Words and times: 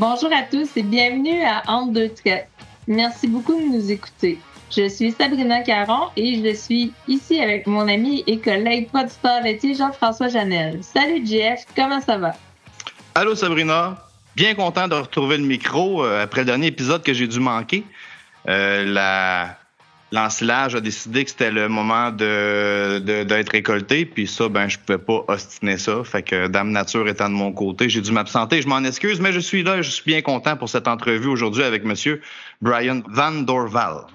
Bonjour 0.00 0.30
à 0.32 0.44
tous 0.44 0.78
et 0.78 0.82
bienvenue 0.82 1.44
à 1.44 1.62
Entre 1.66 1.92
deux 1.92 2.08
traits. 2.08 2.48
Merci 2.88 3.28
beaucoup 3.28 3.52
de 3.52 3.66
nous 3.66 3.90
écouter. 3.90 4.38
Je 4.74 4.88
suis 4.88 5.12
Sabrina 5.12 5.60
Caron 5.60 6.08
et 6.16 6.42
je 6.42 6.54
suis 6.54 6.94
ici 7.06 7.38
avec 7.38 7.66
mon 7.66 7.86
ami 7.86 8.24
et 8.26 8.38
collègue 8.38 8.88
producteur 8.88 9.42
laitier 9.42 9.74
Jean-François 9.74 10.28
Janel. 10.28 10.82
Salut 10.82 11.20
Jeff, 11.26 11.66
comment 11.76 12.00
ça 12.00 12.16
va? 12.16 12.32
Allô 13.14 13.34
Sabrina, 13.34 14.02
bien 14.36 14.54
content 14.54 14.88
de 14.88 14.94
retrouver 14.94 15.36
le 15.36 15.44
micro 15.44 16.02
euh, 16.02 16.22
après 16.22 16.40
le 16.40 16.46
dernier 16.46 16.68
épisode 16.68 17.02
que 17.02 17.12
j'ai 17.12 17.26
dû 17.26 17.38
manquer. 17.38 17.84
Euh, 18.48 18.86
la, 18.86 19.58
l'ensilage 20.12 20.74
a 20.74 20.80
décidé 20.80 21.24
que 21.24 21.30
c'était 21.30 21.50
le 21.50 21.68
moment 21.68 22.10
de, 22.10 22.98
d'être 22.98 23.50
récolté, 23.50 24.04
puis 24.04 24.26
ça, 24.26 24.48
ben, 24.48 24.68
je 24.68 24.78
pouvais 24.78 24.98
pas 24.98 25.24
ostiner 25.28 25.76
ça. 25.76 26.02
Fait 26.04 26.22
que 26.22 26.48
Dame 26.48 26.70
Nature 26.70 27.08
étant 27.08 27.28
de 27.28 27.34
mon 27.34 27.52
côté, 27.52 27.88
j'ai 27.88 28.00
dû 28.00 28.12
m'absenter. 28.12 28.62
Je 28.62 28.68
m'en 28.68 28.84
excuse, 28.84 29.20
mais 29.20 29.32
je 29.32 29.40
suis 29.40 29.62
là 29.62 29.80
je 29.82 29.90
suis 29.90 30.04
bien 30.04 30.22
content 30.22 30.56
pour 30.56 30.68
cette 30.68 30.88
entrevue 30.88 31.28
aujourd'hui 31.28 31.62
avec 31.62 31.84
Monsieur 31.84 32.20
Brian 32.60 33.02
Van 33.08 33.32
Dorval. 33.32 34.06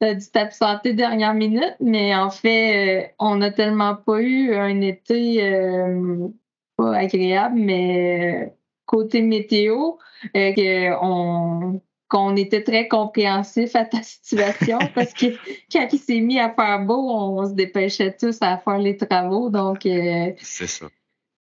T'as 0.00 0.14
dû 0.14 0.26
t'absenter 0.30 0.92
dernière 0.92 1.34
minute, 1.34 1.76
mais 1.80 2.14
en 2.14 2.30
fait, 2.30 3.04
euh, 3.04 3.08
on 3.18 3.36
n'a 3.36 3.50
tellement 3.50 3.94
pas 3.94 4.20
eu 4.20 4.54
un 4.54 4.80
été 4.80 5.42
euh, 5.44 6.28
pas 6.76 6.96
agréable, 6.96 7.56
mais 7.56 8.44
euh, 8.44 8.50
côté 8.86 9.22
météo, 9.22 9.92
qu'on 10.34 11.80
qu'on 12.14 12.36
était 12.36 12.62
très 12.62 12.86
compréhensif 12.86 13.74
à 13.74 13.84
ta 13.84 14.00
situation 14.02 14.78
parce 14.94 15.12
que 15.12 15.26
quand 15.72 15.88
il 15.92 15.98
s'est 15.98 16.20
mis 16.20 16.38
à 16.38 16.48
faire 16.48 16.78
beau, 16.78 17.10
on, 17.10 17.44
se 17.44 17.54
dépêchait 17.54 18.16
tous 18.16 18.38
à 18.40 18.56
faire 18.56 18.78
les 18.78 18.96
travaux. 18.96 19.50
Donc, 19.50 19.84
euh, 19.84 20.30
c'est 20.40 20.68
ça. 20.68 20.86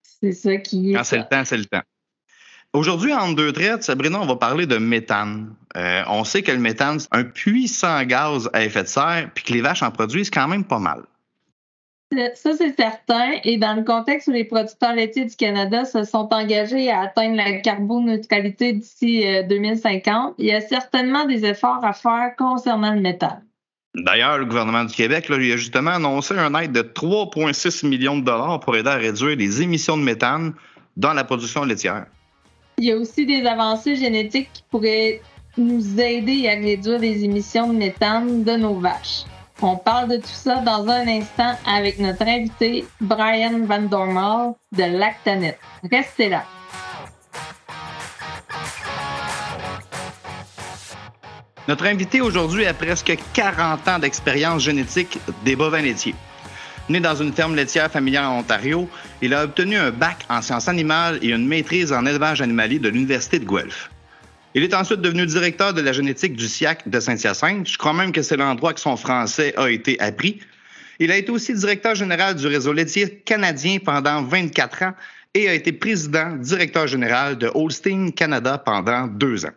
C'est 0.02 0.32
ça 0.32 0.56
qui 0.56 0.91
est. 0.91 0.94
Quand 0.94 1.04
c'est 1.04 1.18
le 1.18 1.28
temps, 1.28 1.44
c'est 1.44 1.56
le 1.56 1.66
temps. 1.66 1.82
Aujourd'hui, 2.72 3.14
en 3.14 3.32
deux 3.32 3.52
traites, 3.52 3.84
Sabrina, 3.84 4.20
on 4.20 4.26
va 4.26 4.36
parler 4.36 4.66
de 4.66 4.76
méthane. 4.76 5.54
Euh, 5.76 6.02
on 6.08 6.24
sait 6.24 6.42
que 6.42 6.50
le 6.50 6.58
méthane, 6.58 6.98
c'est 6.98 7.08
un 7.12 7.22
puissant 7.22 8.02
gaz 8.02 8.50
à 8.52 8.64
effet 8.64 8.82
de 8.82 8.88
serre, 8.88 9.30
puis 9.34 9.44
que 9.44 9.52
les 9.52 9.60
vaches 9.60 9.84
en 9.84 9.92
produisent 9.92 10.30
quand 10.30 10.48
même 10.48 10.64
pas 10.64 10.80
mal. 10.80 11.04
Ça, 12.12 12.52
c'est 12.56 12.76
certain. 12.76 13.32
Et 13.42 13.56
dans 13.56 13.74
le 13.74 13.82
contexte 13.82 14.28
où 14.28 14.30
les 14.30 14.44
producteurs 14.44 14.94
laitiers 14.94 15.24
du 15.24 15.34
Canada 15.34 15.84
se 15.84 16.04
sont 16.04 16.28
engagés 16.32 16.90
à 16.90 17.00
atteindre 17.00 17.36
la 17.36 17.54
carboneutralité 17.54 18.72
d'ici 18.74 19.24
2050, 19.48 20.30
euh, 20.30 20.34
il 20.38 20.46
y 20.46 20.52
a 20.52 20.60
certainement 20.60 21.24
des 21.24 21.44
efforts 21.44 21.84
à 21.84 21.92
faire 21.92 22.34
concernant 22.38 22.94
le 22.94 23.00
méthane. 23.00 23.42
D'ailleurs, 23.96 24.38
le 24.38 24.44
gouvernement 24.44 24.84
du 24.84 24.94
Québec 24.94 25.28
là, 25.28 25.36
il 25.38 25.52
a 25.52 25.56
justement 25.56 25.92
annoncé 25.92 26.38
un 26.38 26.54
aide 26.54 26.72
de 26.72 26.82
3,6 26.82 27.86
millions 27.86 28.18
de 28.18 28.24
dollars 28.24 28.60
pour 28.60 28.76
aider 28.76 28.91
à 28.91 28.96
réduire 28.96 29.36
les 29.36 29.62
émissions 29.62 29.96
de 29.96 30.02
méthane 30.02 30.52
dans 30.96 31.12
la 31.12 31.24
production 31.24 31.64
laitière. 31.64 32.06
Il 32.78 32.84
y 32.84 32.92
a 32.92 32.96
aussi 32.96 33.26
des 33.26 33.44
avancées 33.46 33.96
génétiques 33.96 34.50
qui 34.52 34.64
pourraient 34.70 35.22
nous 35.56 35.98
aider 35.98 36.46
à 36.48 36.52
réduire 36.52 36.98
les 36.98 37.24
émissions 37.24 37.72
de 37.72 37.78
méthane 37.78 38.44
de 38.44 38.52
nos 38.52 38.74
vaches. 38.74 39.24
On 39.62 39.76
parle 39.76 40.10
de 40.10 40.16
tout 40.16 40.26
ça 40.28 40.56
dans 40.56 40.86
un 40.86 41.08
instant 41.08 41.56
avec 41.66 41.98
notre 41.98 42.22
invité 42.22 42.84
Brian 43.00 43.60
Van 43.64 43.80
Dormal 43.80 44.52
de 44.72 44.84
Lactanet. 44.84 45.58
Restez 45.90 46.28
là. 46.28 46.44
Notre 51.68 51.86
invité 51.86 52.20
aujourd'hui 52.20 52.66
a 52.66 52.74
presque 52.74 53.16
40 53.32 53.88
ans 53.88 53.98
d'expérience 53.98 54.62
génétique 54.62 55.18
des 55.44 55.56
bovins 55.56 55.80
laitiers. 55.80 56.14
Né 56.88 57.00
dans 57.00 57.16
une 57.16 57.32
ferme 57.32 57.56
laitière 57.56 57.91
familiale 57.91 58.26
en 58.26 58.38
Ontario, 58.38 58.88
il 59.22 59.34
a 59.34 59.44
obtenu 59.44 59.76
un 59.76 59.91
bac 59.91 60.24
en 60.28 60.42
sciences 60.42 60.68
animales 60.68 61.18
et 61.22 61.30
une 61.30 61.46
maîtrise 61.46 61.92
en 61.92 62.04
élevage 62.04 62.42
animalier 62.42 62.78
de 62.78 62.88
l'Université 62.88 63.38
de 63.38 63.46
Guelph. 63.46 63.91
Il 64.56 64.62
est 64.62 64.72
ensuite 64.72 65.03
devenu 65.03 65.27
directeur 65.27 65.75
de 65.75 65.83
la 65.83 65.93
génétique 65.93 66.34
du 66.34 66.49
SIAC 66.49 66.89
de 66.89 66.99
Saint-Hyacinthe. 66.99 67.69
Je 67.69 67.77
crois 67.77 67.93
même 67.93 68.11
que 68.11 68.22
c'est 68.22 68.39
l'endroit 68.39 68.72
que 68.72 68.81
son 68.81 68.97
français 68.97 69.53
a 69.59 69.69
été 69.69 70.00
appris. 70.00 70.41
Il 70.99 71.12
a 71.12 71.19
été 71.19 71.31
aussi 71.31 71.53
directeur 71.53 71.94
général 71.94 72.37
du 72.37 72.47
réseau 72.47 72.72
laitier 72.72 73.19
canadien 73.27 73.77
pendant 73.84 74.22
24 74.22 74.83
ans 74.84 74.93
et 75.34 75.47
a 75.50 75.53
été 75.53 75.72
président 75.72 76.37
directeur 76.37 76.87
général 76.87 77.37
de 77.37 77.50
Holstein 77.53 78.12
Canada 78.12 78.56
pendant 78.56 79.06
deux 79.09 79.44
ans. 79.44 79.53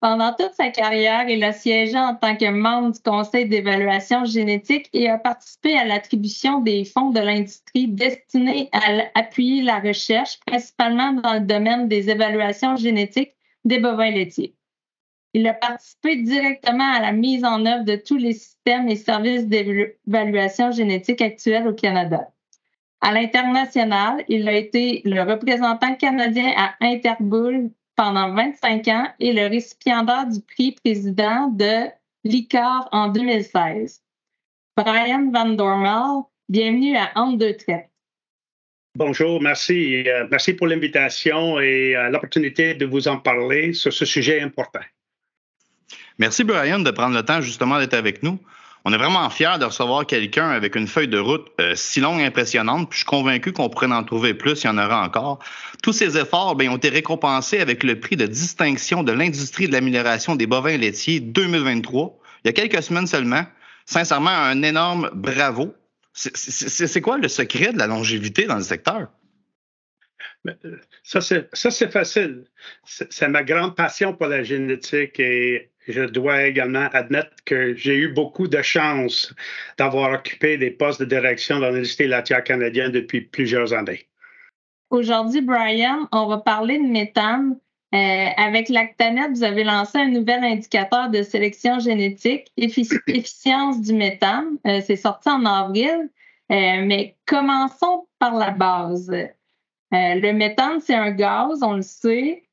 Pendant 0.00 0.32
toute 0.32 0.54
sa 0.54 0.68
carrière, 0.68 1.28
il 1.28 1.42
a 1.42 1.52
siégé 1.52 1.98
en 1.98 2.14
tant 2.14 2.36
que 2.36 2.48
membre 2.48 2.92
du 2.92 3.00
conseil 3.00 3.48
d'évaluation 3.48 4.26
génétique 4.26 4.88
et 4.92 5.08
a 5.08 5.18
participé 5.18 5.76
à 5.76 5.84
l'attribution 5.84 6.60
des 6.60 6.84
fonds 6.84 7.10
de 7.10 7.18
l'industrie 7.18 7.88
destinés 7.88 8.68
à 8.70 9.18
appuyer 9.18 9.62
la 9.62 9.80
recherche, 9.80 10.38
principalement 10.46 11.14
dans 11.14 11.34
le 11.34 11.40
domaine 11.40 11.88
des 11.88 12.10
évaluations 12.10 12.76
génétiques 12.76 13.34
des 13.64 13.78
bovins 13.78 14.10
laitiers. 14.10 14.54
Il 15.32 15.46
a 15.46 15.54
participé 15.54 16.16
directement 16.16 16.92
à 16.92 17.00
la 17.00 17.12
mise 17.12 17.44
en 17.44 17.64
œuvre 17.64 17.84
de 17.84 17.96
tous 17.96 18.16
les 18.16 18.32
systèmes 18.32 18.88
et 18.88 18.96
services 18.96 19.46
d'évaluation 19.46 20.72
génétique 20.72 21.22
actuels 21.22 21.68
au 21.68 21.72
Canada. 21.72 22.32
À 23.00 23.12
l'international, 23.12 24.24
il 24.28 24.48
a 24.48 24.52
été 24.52 25.02
le 25.04 25.22
représentant 25.22 25.94
canadien 25.94 26.52
à 26.56 26.74
Interbull 26.80 27.70
pendant 27.96 28.34
25 28.34 28.88
ans 28.88 29.06
et 29.20 29.32
le 29.32 29.46
récipiendaire 29.46 30.26
du 30.26 30.40
prix 30.40 30.72
président 30.72 31.48
de 31.48 31.88
l'ICAR 32.24 32.88
en 32.92 33.08
2016. 33.08 34.02
Brian 34.76 35.30
Van 35.32 35.50
Dormel, 35.50 36.24
bienvenue 36.48 36.96
à 36.96 37.10
Entre 37.14 37.38
deux 37.38 37.56
traits. 37.56 37.89
Bonjour, 39.00 39.40
merci. 39.40 40.06
Euh, 40.06 40.26
merci 40.30 40.52
pour 40.52 40.66
l'invitation 40.66 41.58
et 41.58 41.96
euh, 41.96 42.10
l'opportunité 42.10 42.74
de 42.74 42.84
vous 42.84 43.08
en 43.08 43.16
parler 43.16 43.72
sur 43.72 43.94
ce 43.94 44.04
sujet 44.04 44.42
important. 44.42 44.80
Merci, 46.18 46.44
Brian, 46.44 46.80
de 46.80 46.90
prendre 46.90 47.16
le 47.16 47.22
temps 47.22 47.40
justement 47.40 47.78
d'être 47.78 47.94
avec 47.94 48.22
nous. 48.22 48.38
On 48.84 48.92
est 48.92 48.98
vraiment 48.98 49.30
fiers 49.30 49.56
de 49.58 49.64
recevoir 49.64 50.04
quelqu'un 50.04 50.50
avec 50.50 50.76
une 50.76 50.86
feuille 50.86 51.08
de 51.08 51.18
route 51.18 51.46
euh, 51.62 51.72
si 51.76 52.00
longue 52.00 52.20
et 52.20 52.26
impressionnante, 52.26 52.90
puis 52.90 52.98
je 52.98 53.04
suis 53.04 53.06
convaincu 53.06 53.54
qu'on 53.54 53.70
pourrait 53.70 53.86
en 53.86 54.04
trouver 54.04 54.34
plus, 54.34 54.64
il 54.64 54.66
y 54.66 54.68
en 54.68 54.76
aura 54.76 55.02
encore. 55.02 55.38
Tous 55.82 55.94
ces 55.94 56.18
efforts 56.18 56.54
ont 56.54 56.76
été 56.76 56.90
récompensés 56.90 57.58
avec 57.58 57.84
le 57.84 57.98
prix 57.98 58.16
de 58.16 58.26
distinction 58.26 59.02
de 59.02 59.12
l'industrie 59.12 59.66
de 59.66 59.72
l'amélioration 59.72 60.36
des 60.36 60.46
bovins 60.46 60.76
laitiers 60.76 61.20
2023, 61.20 62.18
il 62.44 62.48
y 62.48 62.50
a 62.50 62.52
quelques 62.52 62.82
semaines 62.82 63.06
seulement. 63.06 63.46
Sincèrement, 63.86 64.28
un 64.28 64.62
énorme 64.62 65.08
bravo. 65.14 65.74
C'est 66.20 67.00
quoi 67.00 67.16
le 67.16 67.28
secret 67.28 67.72
de 67.72 67.78
la 67.78 67.86
longévité 67.86 68.46
dans 68.46 68.56
le 68.56 68.62
secteur? 68.62 69.08
Euh, 70.46 70.76
ça, 71.02 71.20
c'est 71.20 71.90
facile. 71.90 72.44
C'est 72.84 73.28
ma 73.28 73.42
grande 73.42 73.74
passion 73.74 74.14
pour 74.14 74.26
la 74.26 74.42
génétique 74.42 75.18
et 75.18 75.70
je 75.88 76.02
dois 76.02 76.44
également 76.44 76.88
admettre 76.92 77.32
que 77.44 77.74
j'ai 77.74 77.96
eu 77.96 78.08
beaucoup 78.08 78.48
de 78.48 78.60
chance 78.60 79.34
d'avoir 79.78 80.12
occupé 80.12 80.58
des 80.58 80.70
postes 80.70 81.00
de 81.00 81.06
direction 81.06 81.58
dans 81.58 81.70
l'industrie 81.70 82.06
laitière 82.06 82.44
canadienne 82.44 82.92
depuis 82.92 83.22
plusieurs 83.22 83.72
années. 83.72 84.06
Aujourd'hui, 84.90 85.40
Brian, 85.40 86.08
on 86.12 86.26
va 86.26 86.38
parler 86.38 86.78
de 86.78 86.86
méthane. 86.86 87.58
Euh, 87.92 88.28
avec 88.36 88.68
Lactanet, 88.68 89.30
vous 89.30 89.42
avez 89.42 89.64
lancé 89.64 89.98
un 89.98 90.08
nouvel 90.08 90.44
indicateur 90.44 91.10
de 91.10 91.22
sélection 91.22 91.80
génétique, 91.80 92.52
efficience 92.56 93.80
du 93.80 93.94
méthane. 93.94 94.58
Euh, 94.66 94.80
c'est 94.84 94.96
sorti 94.96 95.28
en 95.28 95.44
avril, 95.44 96.08
euh, 96.52 96.84
mais 96.84 97.16
commençons 97.26 98.06
par 98.20 98.34
la 98.34 98.52
base. 98.52 99.10
le 99.90 100.32
méthane, 100.32 100.80
c'est 100.80 100.94
un 100.94 101.10
gaz, 101.10 101.62
on 101.62 101.74
le 101.74 101.82
sait. 101.82 102.44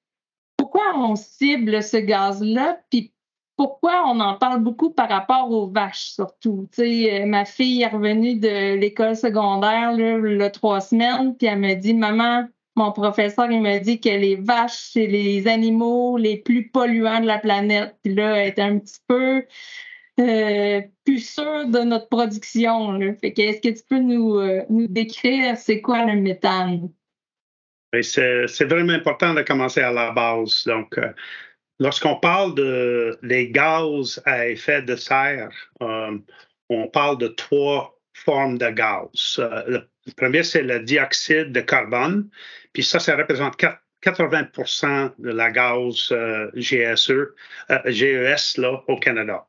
Pourquoi 0.58 0.96
on 0.96 1.16
cible 1.16 1.84
ce 1.84 1.98
gaz-là? 1.98 2.80
Puis 2.90 3.14
pourquoi 3.58 4.06
on 4.08 4.20
en 4.20 4.38
parle 4.38 4.62
beaucoup 4.64 4.90
par 4.90 5.10
rapport 5.10 5.52
aux 5.52 5.68
vaches, 5.68 6.14
surtout? 6.14 6.68
sais, 6.72 7.26
ma 7.26 7.46
fille 7.46 7.84
est 7.84 7.88
revenue 7.88 8.36
de 8.40 8.76
l'école 8.76 9.16
secondaire 9.16 9.92
là, 9.94 10.50
trois 10.50 10.82
semaines, 10.82 11.36
puis 11.36 11.48
elle 11.48 11.60
me 11.60 11.74
dit 11.76 11.94
Maman, 11.94 12.48
mon 12.78 12.92
professeur, 12.92 13.52
il 13.52 13.62
me 13.62 13.80
dit 13.80 14.00
que 14.00 14.10
les 14.10 14.36
vaches, 14.36 14.92
c'est 14.94 15.08
les 15.08 15.48
animaux 15.48 16.18
les 16.18 16.38
plus 16.38 16.70
polluants 16.70 17.20
de 17.20 17.26
la 17.26 17.40
planète. 17.40 17.96
Puis 18.04 18.14
là, 18.14 18.38
elle 18.38 18.48
est 18.48 18.60
un 18.60 18.78
petit 18.78 19.00
peu 19.08 19.44
euh, 20.20 20.82
plus 21.04 21.36
de 21.38 21.84
notre 21.84 22.08
production. 22.10 23.00
Est-ce 23.00 23.62
que 23.62 23.76
tu 23.76 23.84
peux 23.90 24.00
nous, 24.00 24.38
euh, 24.40 24.64
nous 24.70 24.88
décrire 24.88 25.58
c'est 25.58 25.82
quoi 25.82 26.06
le 26.06 26.22
méthane? 26.22 26.90
C'est 28.02 28.66
vraiment 28.66 28.94
important 28.94 29.34
de 29.34 29.42
commencer 29.42 29.82
à 29.82 29.92
la 29.92 30.12
base. 30.12 30.64
Donc, 30.66 30.98
euh, 30.98 31.12
lorsqu'on 31.80 32.16
parle 32.16 32.54
de 32.56 33.18
les 33.24 33.50
gaz 33.50 34.22
à 34.26 34.48
effet 34.48 34.84
de 34.84 34.96
serre, 34.96 35.50
on 35.80 36.88
parle 36.90 37.18
de 37.18 37.28
trois 37.30 37.98
formes 38.14 38.58
de 38.58 38.70
gaz. 38.70 39.40
Premier, 40.14 40.44
c'est 40.44 40.64
le 40.64 40.80
dioxyde 40.80 41.52
de 41.52 41.62
carbone. 41.62 42.30
Puis 42.74 42.84
ça, 42.84 43.00
ça 43.00 43.16
représente 43.16 43.60
80% 44.04 45.14
de 45.18 45.30
la 45.30 45.52
gaz 45.52 46.10
euh, 46.12 46.50
GSE, 46.56 47.12
euh, 47.12 47.80
GES 47.86 48.58
là, 48.58 48.84
au 48.88 48.98
Canada. 48.98 49.48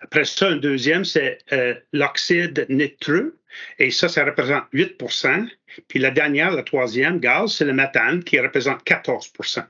Après 0.00 0.24
ça, 0.24 0.48
un 0.48 0.56
deuxième, 0.56 1.04
c'est 1.04 1.38
euh, 1.52 1.74
l'oxyde 1.92 2.66
nitreux. 2.68 3.38
Et 3.78 3.90
ça, 3.90 4.08
ça 4.08 4.24
représente 4.24 4.64
8% 4.72 5.46
Puis 5.86 5.98
la 5.98 6.10
dernière, 6.10 6.50
la 6.50 6.62
troisième 6.62 7.20
gaz, 7.20 7.56
c'est 7.56 7.64
le 7.64 7.74
méthane 7.74 8.24
qui 8.24 8.40
représente 8.40 8.84
14% 8.84 9.64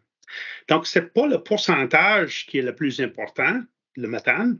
Donc, 0.68 0.86
ce 0.86 0.98
n'est 0.98 1.06
pas 1.06 1.26
le 1.26 1.42
pourcentage 1.42 2.46
qui 2.46 2.58
est 2.58 2.62
le 2.62 2.74
plus 2.74 3.00
important, 3.00 3.60
le 3.96 4.08
méthane, 4.08 4.58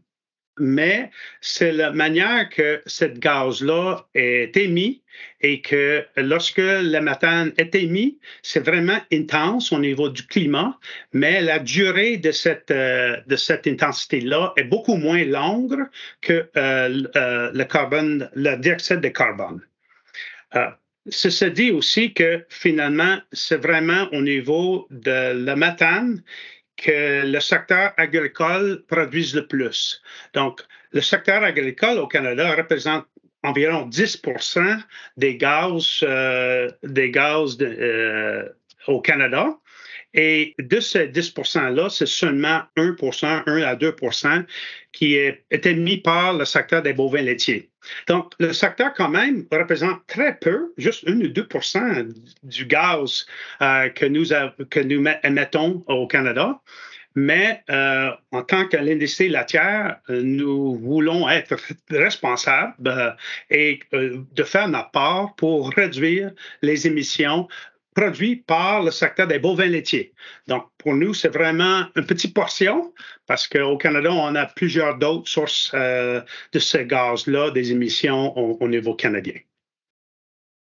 mais 0.59 1.11
c'est 1.41 1.73
la 1.73 1.93
manière 1.93 2.49
que 2.49 2.83
cette 2.87 3.19
gaz-là 3.19 4.07
est 4.15 4.57
émis 4.57 5.03
et 5.41 5.61
que 5.61 6.05
lorsque 6.17 6.59
le 6.59 7.01
méthane 7.01 7.53
est 7.59 7.75
émis, 7.75 8.19
c'est 8.43 8.65
vraiment 8.65 8.99
intense 9.13 9.73
au 9.73 9.79
niveau 9.79 10.09
du 10.09 10.27
climat, 10.27 10.79
mais 11.13 11.41
la 11.41 11.59
durée 11.59 12.17
de 12.17 12.33
cette, 12.33 12.71
euh, 12.71 13.17
de 13.27 13.37
cette 13.37 13.67
intensité-là 13.67 14.53
est 14.57 14.65
beaucoup 14.65 14.97
moins 14.97 15.25
longue 15.25 15.85
que 16.21 16.49
euh, 16.57 17.03
euh, 17.17 17.51
le 17.53 17.65
carbone, 17.65 18.31
le 18.35 18.57
dioxyde 18.57 19.01
de 19.01 19.09
carbone. 19.09 19.61
Ceci 21.09 21.51
dit 21.51 21.73
aussi 21.73 22.15
que 22.15 22.45
finalement, 22.49 23.19
c'est 23.33 23.57
vraiment 23.57 24.07
au 24.13 24.21
niveau 24.21 24.87
de 24.91 25.33
la 25.45 25.57
méthane 25.57 26.23
que 26.77 27.27
le 27.27 27.41
secteur 27.41 27.93
agricole 27.97 28.85
produise 28.87 29.35
le 29.35 29.47
plus. 29.47 30.03
Donc, 30.35 30.63
le 30.93 31.01
secteur 31.01 31.43
agricole 31.43 31.99
au 31.99 32.07
Canada 32.07 32.55
représente 32.55 33.07
environ 33.43 33.87
10 33.87 34.23
des 35.17 35.37
gaz, 35.37 36.01
euh, 36.03 36.71
des 36.83 37.11
gaz 37.11 37.57
euh, 37.61 38.49
au 38.87 39.01
Canada. 39.01 39.59
Et 40.15 40.55
de 40.59 40.81
ces 40.81 41.09
10% 41.09 41.75
là 41.75 41.89
c'est 41.89 42.07
seulement 42.07 42.63
1% 42.77 43.43
1 43.47 43.63
à 43.63 43.75
2% 43.75 44.45
qui 44.93 45.15
est, 45.15 45.45
émis 45.67 45.99
par 45.99 46.35
le 46.35 46.45
secteur 46.45 46.83
des 46.83 46.93
bovins 46.93 47.23
laitiers. 47.23 47.71
Donc, 48.07 48.33
le 48.39 48.53
secteur, 48.53 48.93
quand 48.95 49.09
même, 49.09 49.47
représente 49.51 50.07
très 50.07 50.37
peu, 50.37 50.73
juste 50.77 51.09
1 51.09 51.13
ou 51.21 51.29
2% 51.29 52.15
du 52.43 52.67
gaz 52.67 53.27
euh, 53.61 53.89
que, 53.89 54.07
nous 54.07 54.33
émettons 55.25 55.83
au 55.89 56.07
Canada. 56.07 56.61
Mais 57.15 57.63
euh, 57.69 58.11
en 58.31 58.43
tant 58.43 58.67
que 58.67 58.77
l'industrie 58.79 59.29
laitière, 59.29 59.99
euh, 60.09 60.23
nous 60.23 60.77
voulons 60.77 61.29
être 61.29 61.57
responsables 61.91 63.17
et 63.51 63.81
de 63.93 64.43
faire 64.45 64.69
notre 64.69 64.91
part 64.93 65.35
pour 65.35 65.71
réduire 65.71 66.31
les 66.63 66.87
émissions 66.87 67.49
produit 67.95 68.37
par 68.37 68.83
le 68.83 68.91
secteur 68.91 69.27
des 69.27 69.39
bovins 69.39 69.67
laitiers. 69.67 70.13
Donc, 70.49 70.67
pour 70.79 70.95
nous, 70.95 71.15
c'est 71.15 71.29
vraiment 71.29 71.85
une 71.97 72.07
petite 72.07 72.35
portion 72.35 72.93
parce 73.27 73.47
qu'au 73.47 73.77
Canada, 73.77 74.11
on 74.13 74.35
a 74.35 74.47
plusieurs 74.47 74.99
d'autres 74.99 75.29
sources 75.29 75.71
euh, 75.75 76.21
de 76.53 76.59
ce 76.59 76.79
gaz-là, 76.79 77.51
des 77.51 77.73
émissions 77.73 78.37
au, 78.37 78.69
niveau 78.69 78.95
canadien. 78.95 79.35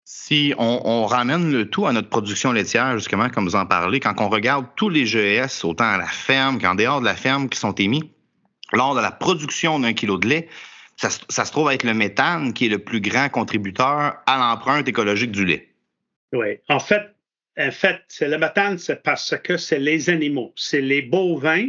Si 0.05 0.55
on, 0.59 1.07
ramène 1.07 1.51
le 1.51 1.71
tout 1.71 1.87
à 1.87 1.93
notre 1.93 2.09
production 2.09 2.53
laitière, 2.53 2.99
justement, 2.99 3.31
comme 3.31 3.45
vous 3.45 3.57
en 3.57 3.67
parlez, 3.67 4.01
quand 4.01 4.15
on 4.21 4.29
regarde 4.29 4.67
tous 4.77 4.89
les 4.89 5.07
GES, 5.07 5.65
autant 5.65 5.85
à 5.85 5.99
la 5.99 6.07
ferme 6.07 6.61
qu'en 6.61 6.75
dehors 6.75 7.01
de 7.01 7.07
la 7.07 7.15
ferme, 7.15 7.49
qui 7.49 7.59
sont 7.59 7.75
émis 7.75 8.11
lors 8.73 8.95
de 8.95 9.01
la 9.01 9.13
production 9.13 9.79
d'un 9.79 9.93
kilo 9.93 10.19
de 10.19 10.29
lait, 10.29 10.49
ça, 10.97 11.09
ça 11.29 11.45
se 11.45 11.53
trouve 11.53 11.71
être 11.71 11.85
le 11.85 11.95
méthane 11.95 12.53
qui 12.53 12.67
est 12.67 12.69
le 12.69 12.79
plus 12.79 13.01
grand 13.01 13.29
contributeur 13.29 14.17
à 14.27 14.39
l'empreinte 14.39 14.89
écologique 14.89 15.33
du 15.33 15.45
lait. 15.45 15.74
Oui. 16.33 16.59
En 16.69 16.81
fait, 16.81 17.03
en 17.59 17.71
fait, 17.71 18.01
c'est 18.09 18.29
le 18.29 18.39
méthane, 18.39 18.79
c'est 18.79 19.03
parce 19.03 19.35
que 19.43 19.57
c'est 19.57 19.79
les 19.79 20.11
animaux, 20.11 20.53
c'est 20.57 20.81
les 20.81 21.03
bovins, 21.03 21.69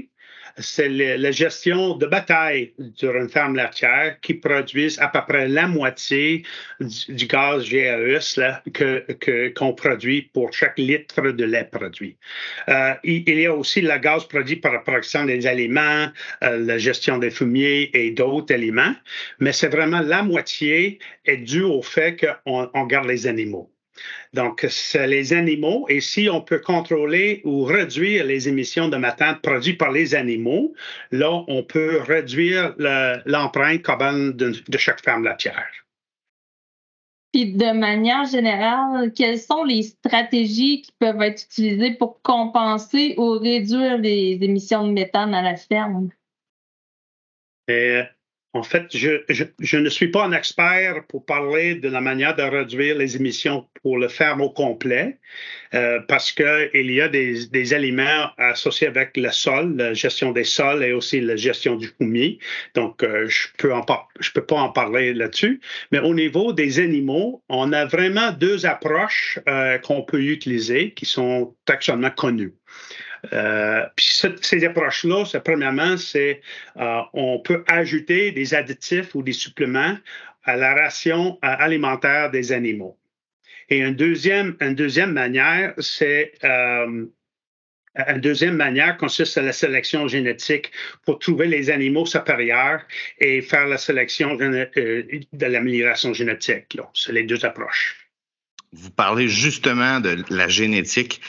c'est 0.58 0.88
la 0.88 1.32
gestion 1.32 1.96
de 1.98 2.06
bataille 2.06 2.74
sur 2.96 3.16
une 3.16 3.30
ferme 3.30 3.56
laitière 3.56 4.20
qui 4.22 4.36
produisent 4.36 5.00
à 5.00 5.10
peu 5.10 5.20
près 5.28 5.48
la 5.48 5.68
moitié 5.68 6.44
du, 6.80 7.26
gaz 7.28 7.70
GAES 7.70 8.62
que, 8.74 9.50
qu'on 9.50 9.74
produit 9.74 10.24
pour 10.34 10.54
chaque 10.54 10.78
litre 10.80 11.32
de 11.32 11.44
lait 11.44 11.68
produit. 11.70 12.18
Euh, 12.70 12.94
il, 13.04 13.28
y 13.28 13.46
a 13.46 13.54
aussi 13.54 13.82
le 13.82 13.98
gaz 13.98 14.26
produit 14.26 14.56
par 14.56 14.74
la 14.74 14.80
production 14.80 15.26
des 15.26 15.46
aliments, 15.46 16.08
euh, 16.44 16.58
la 16.66 16.78
gestion 16.78 17.18
des 17.18 17.32
fumiers 17.32 17.90
et 17.94 18.12
d'autres 18.12 18.54
éléments, 18.54 18.96
mais 19.40 19.52
c'est 19.52 19.70
vraiment 19.70 20.00
la 20.00 20.24
moitié 20.24 21.00
est 21.26 21.38
due 21.38 21.64
au 21.64 21.82
fait 21.82 22.16
qu'on 22.46 22.86
garde 22.86 23.08
les 23.08 23.28
animaux. 23.28 23.75
Donc, 24.36 24.66
c'est 24.70 25.08
les 25.08 25.32
animaux. 25.32 25.86
Et 25.88 26.02
si 26.02 26.28
on 26.30 26.42
peut 26.42 26.60
contrôler 26.60 27.42
ou 27.46 27.64
réduire 27.64 28.26
les 28.26 28.50
émissions 28.50 28.90
de 28.90 28.98
méthane 28.98 29.40
produites 29.42 29.78
par 29.78 29.94
les 29.94 30.14
animaux, 30.14 30.74
là, 31.12 31.46
on 31.48 31.64
peut 31.64 32.02
réduire 32.02 32.76
l'empreinte 33.26 33.82
carbone 33.82 34.34
de, 34.34 34.78
chaque 34.78 35.02
ferme 35.02 35.24
laitière. 35.24 35.72
Puis 37.32 37.54
de 37.54 37.72
manière 37.72 38.26
générale, 38.26 39.14
quelles 39.14 39.40
sont 39.40 39.64
les 39.64 39.84
stratégies 39.84 40.82
qui 40.82 40.92
peuvent 41.00 41.22
être 41.22 41.44
utilisées 41.44 41.94
pour 41.94 42.22
compenser 42.22 43.16
ou 43.18 43.40
réduire 43.40 43.98
les 43.98 44.38
émissions 44.42 44.86
de 44.86 44.92
méthane 44.92 45.34
à 45.34 45.42
la 45.42 45.56
ferme? 45.56 46.10
Euh, 47.70 48.04
en 48.56 48.64
fait, 48.64 48.86
je, 48.96 49.78
ne 49.78 49.90
suis 49.90 50.08
pas 50.08 50.24
un 50.24 50.32
expert 50.32 51.04
pour 51.10 51.26
parler 51.26 51.76
de 51.76 51.90
la 51.90 52.00
manière 52.00 52.38
de 52.38 52.42
réduire 52.42 52.98
les 52.98 53.18
émissions 53.18 53.68
pour 53.82 53.98
le 53.98 54.08
ferme 54.08 54.40
au 54.40 54.50
complet, 54.50 55.18
euh, 55.74 56.00
parce 56.08 56.32
qu'il 56.32 56.92
y 56.92 57.02
a 57.02 57.10
des, 57.10 57.48
des, 57.48 57.74
éléments 57.74 58.30
associés 58.38 58.88
avec 58.88 59.18
le 59.18 59.30
sol, 59.32 59.76
la 59.76 59.94
gestion 59.94 60.32
des 60.32 60.46
sols 60.46 60.86
et 60.86 60.94
aussi 60.94 61.20
la 61.20 61.36
gestion 61.36 61.76
du 61.76 61.90
fumier. 61.98 62.40
Donc, 62.76 63.04
euh, 63.04 63.28
je 63.28 63.48
peux 63.58 63.74
je 64.22 64.32
peux 64.32 64.46
pas 64.46 64.56
en 64.56 64.70
parler 64.70 65.14
là-dessus. 65.14 65.60
Mais 65.92 66.00
au 66.00 66.14
niveau 66.14 66.54
des 66.54 66.80
animaux, 66.80 67.44
on 67.50 67.74
a 67.74 67.84
vraiment 67.84 68.32
deux 68.32 68.66
approches 68.66 69.38
euh, 69.50 69.78
qu'on 69.80 70.02
peut 70.02 70.22
utiliser 70.22 70.92
qui 70.92 71.06
sont 71.06 71.54
actuellement 71.68 72.12
connues. 72.12 72.54
Euh, 73.34 73.86
puis 73.96 74.08
ces 74.42 74.66
approches-là, 74.66 75.26
premièrement, 75.44 75.98
c'est 75.98 76.42
euh, 76.78 77.02
on 77.14 77.40
peut 77.40 77.64
ajouter 77.68 78.32
des 78.32 78.54
additifs 78.54 79.16
ou 79.16 79.24
des 79.24 79.34
suppléments 79.34 79.98
à 80.44 80.56
la 80.56 80.74
ration 80.74 81.40
euh, 81.44 81.48
alimentaire 81.60 82.32
des 82.32 82.52
animaux. 82.52 82.98
Et 83.70 83.80
une 83.80 83.96
deuxième, 83.96 84.56
deuxième 84.76 85.12
manière, 85.12 85.74
c'est 85.80 86.34
une 86.44 88.20
deuxième 88.20 88.56
manière 88.56 88.96
consiste 88.98 89.40
à 89.40 89.42
la 89.42 89.54
sélection 89.54 90.08
génétique 90.08 90.72
pour 91.04 91.18
trouver 91.18 91.48
les 91.48 91.72
animaux 91.72 92.06
supérieurs 92.06 92.82
et 93.18 93.42
faire 93.42 93.66
la 93.66 93.80
sélection 93.80 94.36
de 94.36 95.46
l'amélioration 95.46 96.14
génétique. 96.14 96.78
C'est 96.94 97.14
les 97.14 97.24
deux 97.24 97.44
approches. 97.44 98.06
Vous 98.72 98.92
parlez 98.92 99.30
justement 99.30 100.00
de 100.00 100.18
la 100.30 100.48
génétique. 100.48 101.22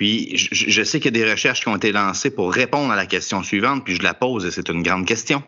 Puis, 0.00 0.30
je, 0.34 0.82
sais 0.82 0.98
qu'il 0.98 1.14
y 1.14 1.20
a 1.20 1.24
des 1.24 1.30
recherches 1.30 1.60
qui 1.60 1.68
ont 1.68 1.76
été 1.76 1.92
lancées 1.92 2.30
pour 2.30 2.54
répondre 2.54 2.90
à 2.90 2.96
la 2.96 3.04
question 3.04 3.42
suivante, 3.42 3.84
puis 3.84 3.96
je 3.96 4.02
la 4.02 4.14
pose 4.14 4.46
et 4.46 4.50
c'est 4.50 4.70
une 4.70 4.82
grande 4.82 5.04
question. 5.04 5.42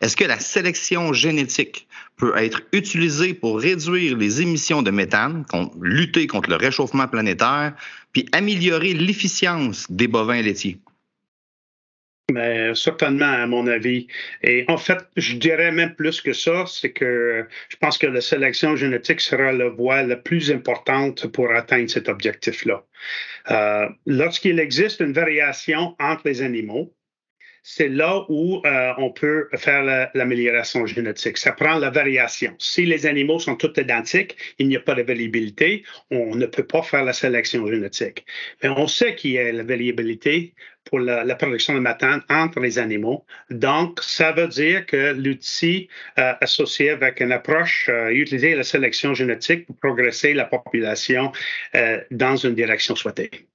Est-ce 0.00 0.16
que 0.16 0.24
la 0.24 0.40
sélection 0.40 1.12
génétique 1.12 1.86
peut 2.16 2.32
être 2.38 2.62
utilisée 2.72 3.34
pour 3.34 3.60
réduire 3.60 4.16
les 4.16 4.40
émissions 4.40 4.80
de 4.80 4.90
méthane, 4.90 5.44
lutter 5.82 6.26
contre 6.26 6.48
le 6.48 6.56
réchauffement 6.56 7.08
planétaire, 7.08 7.74
puis 8.14 8.24
améliorer 8.32 8.94
l'efficience 8.94 9.84
des 9.90 10.08
bovins 10.08 10.40
laitiers? 10.40 10.78
Mais 12.32 12.74
certainement, 12.74 13.32
à 13.32 13.46
mon 13.46 13.66
avis. 13.66 14.06
Et 14.42 14.64
en 14.68 14.76
fait, 14.76 14.98
je 15.16 15.36
dirais 15.36 15.72
même 15.72 15.94
plus 15.94 16.20
que 16.20 16.32
ça, 16.32 16.64
c'est 16.66 16.92
que 16.92 17.46
je 17.68 17.76
pense 17.76 17.98
que 17.98 18.06
la 18.06 18.20
sélection 18.20 18.76
génétique 18.76 19.20
sera 19.20 19.52
la 19.52 19.68
voie 19.68 20.02
la 20.02 20.16
plus 20.16 20.50
importante 20.50 21.26
pour 21.26 21.50
atteindre 21.52 21.90
cet 21.90 22.08
objectif-là. 22.08 22.84
Euh, 23.50 23.88
lorsqu'il 24.06 24.58
existe 24.60 25.00
une 25.00 25.12
variation 25.12 25.96
entre 25.98 26.22
les 26.26 26.42
animaux, 26.42 26.94
c'est 27.62 27.88
là 27.88 28.24
où 28.28 28.62
euh, 28.64 28.92
on 28.98 29.10
peut 29.10 29.48
faire 29.56 30.10
l'amélioration 30.14 30.86
génétique. 30.86 31.38
Ça 31.38 31.52
prend 31.52 31.78
la 31.78 31.90
variation. 31.90 32.54
Si 32.58 32.86
les 32.86 33.06
animaux 33.06 33.38
sont 33.38 33.56
tous 33.56 33.72
identiques, 33.80 34.36
il 34.58 34.68
n'y 34.68 34.76
a 34.76 34.80
pas 34.80 34.94
de 34.94 35.02
variabilité, 35.02 35.84
on 36.10 36.34
ne 36.34 36.46
peut 36.46 36.66
pas 36.66 36.82
faire 36.82 37.04
la 37.04 37.12
sélection 37.12 37.66
génétique. 37.66 38.24
Mais 38.62 38.68
on 38.68 38.86
sait 38.86 39.14
qu'il 39.14 39.32
y 39.32 39.38
a 39.38 39.52
la 39.52 39.62
variabilité 39.62 40.54
pour 40.84 40.98
la, 40.98 41.34
production 41.34 41.74
de 41.74 41.80
méthane 41.80 42.22
entre 42.30 42.60
les 42.60 42.78
animaux. 42.78 43.24
Donc, 43.50 44.00
ça 44.02 44.32
veut 44.32 44.48
dire 44.48 44.86
que 44.86 45.12
l'outil 45.12 45.88
euh, 46.18 46.32
associé 46.40 46.90
avec 46.90 47.20
une 47.20 47.32
approche, 47.32 47.88
euh, 47.88 48.08
utiliser 48.08 48.54
la 48.54 48.64
sélection 48.64 49.14
génétique 49.14 49.66
pour 49.66 49.76
progresser 49.76 50.32
la 50.34 50.46
population 50.46 51.32
dans 52.10 52.36
une 52.36 52.54
direction 52.54 52.96
souhaitée. 52.96 53.49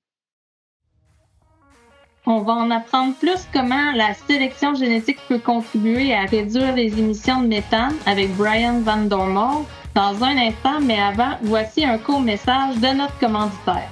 On 2.27 2.41
va 2.41 2.53
en 2.53 2.71
apprendre 2.71 3.13
plus 3.13 3.47
comment 3.53 3.91
la 3.93 4.15
sélection 4.15 4.73
génétique 4.73 5.19
peut 5.29 5.37
contribuer 5.37 6.11
à 6.15 6.21
réduire 6.21 6.73
les 6.73 6.97
émissions 6.97 7.43
de 7.43 7.47
méthane 7.47 7.93
avec 8.07 8.35
Brian 8.35 8.81
Van 8.83 8.97
Dormol 8.97 9.63
dans 9.93 10.23
un 10.23 10.35
instant, 10.35 10.81
mais 10.81 10.99
avant, 10.99 11.37
voici 11.43 11.85
un 11.85 11.99
court 11.99 12.21
message 12.21 12.77
de 12.77 12.97
notre 12.97 13.17
commanditaire. 13.19 13.91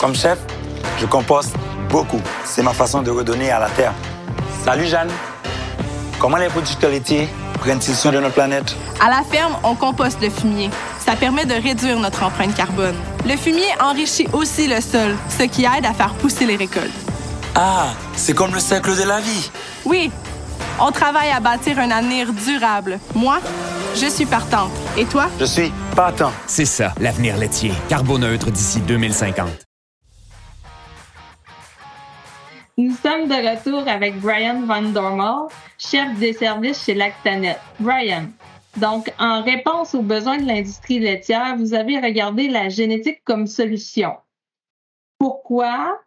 Comme 0.00 0.14
chef, 0.14 0.38
je 0.98 1.04
composte 1.04 1.54
beaucoup. 1.90 2.20
C'est 2.44 2.62
ma 2.62 2.72
façon 2.72 3.02
de 3.02 3.10
redonner 3.10 3.50
à 3.50 3.60
la 3.60 3.68
terre. 3.68 3.92
Salut 4.64 4.86
Jeanne. 4.86 5.10
Comment 6.18 6.38
les 6.38 6.48
producteurs 6.48 6.90
laitiers 6.90 7.28
soin 7.94 8.12
de 8.12 8.20
notre 8.20 8.34
planète? 8.34 8.76
À 9.00 9.08
la 9.08 9.22
ferme, 9.22 9.56
on 9.62 9.74
composte 9.74 10.20
le 10.22 10.30
fumier. 10.30 10.70
Ça 11.04 11.16
permet 11.16 11.44
de 11.44 11.54
réduire 11.54 11.98
notre 11.98 12.22
empreinte 12.22 12.54
carbone. 12.54 12.94
Le 13.26 13.36
fumier 13.36 13.68
enrichit 13.80 14.28
aussi 14.32 14.66
le 14.68 14.80
sol, 14.80 15.16
ce 15.28 15.44
qui 15.44 15.64
aide 15.64 15.86
à 15.86 15.92
faire 15.92 16.14
pousser 16.14 16.46
les 16.46 16.56
récoltes. 16.56 16.90
Ah, 17.54 17.88
c'est 18.16 18.34
comme 18.34 18.52
le 18.52 18.60
cercle 18.60 18.96
de 18.96 19.04
la 19.04 19.20
vie. 19.20 19.50
Oui, 19.84 20.10
on 20.80 20.90
travaille 20.90 21.30
à 21.30 21.40
bâtir 21.40 21.78
un 21.78 21.90
avenir 21.90 22.32
durable. 22.32 22.98
Moi, 23.14 23.38
je 23.94 24.06
suis 24.06 24.26
partante. 24.26 24.72
Et 24.96 25.04
toi? 25.04 25.26
Je 25.38 25.44
suis 25.44 25.72
partant. 25.94 26.32
C'est 26.46 26.64
ça, 26.64 26.92
l'avenir 27.00 27.36
laitier. 27.36 27.72
Carboneutre 27.88 28.50
d'ici 28.50 28.80
2050. 28.80 29.63
Nous 32.76 32.90
sommes 32.96 33.28
de 33.28 33.34
retour 33.34 33.86
avec 33.86 34.18
Brian 34.18 34.62
Van 34.66 34.82
Dormal, 34.82 35.46
chef 35.78 36.18
des 36.18 36.32
services 36.32 36.84
chez 36.84 36.94
Lactanet. 36.94 37.56
Brian, 37.78 38.26
donc 38.78 39.12
en 39.20 39.44
réponse 39.44 39.94
aux 39.94 40.02
besoins 40.02 40.38
de 40.38 40.46
l'industrie 40.48 40.98
laitière, 40.98 41.56
vous 41.56 41.72
avez 41.74 42.00
regardé 42.00 42.48
la 42.48 42.68
génétique 42.68 43.22
comme 43.22 43.46
solution. 43.46 44.16
Pourquoi? 45.18 46.00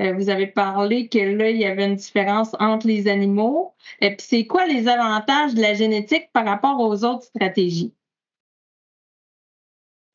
Euh, 0.00 0.12
vous 0.14 0.28
avez 0.28 0.48
parlé 0.48 1.06
que 1.06 1.20
là, 1.20 1.50
il 1.50 1.58
y 1.58 1.64
avait 1.64 1.86
une 1.86 1.94
différence 1.94 2.50
entre 2.58 2.88
les 2.88 3.06
animaux. 3.06 3.74
Et 4.00 4.16
puis, 4.16 4.26
c'est 4.28 4.46
quoi 4.46 4.66
les 4.66 4.88
avantages 4.88 5.54
de 5.54 5.62
la 5.62 5.74
génétique 5.74 6.30
par 6.32 6.44
rapport 6.44 6.80
aux 6.80 7.04
autres 7.04 7.26
stratégies? 7.26 7.94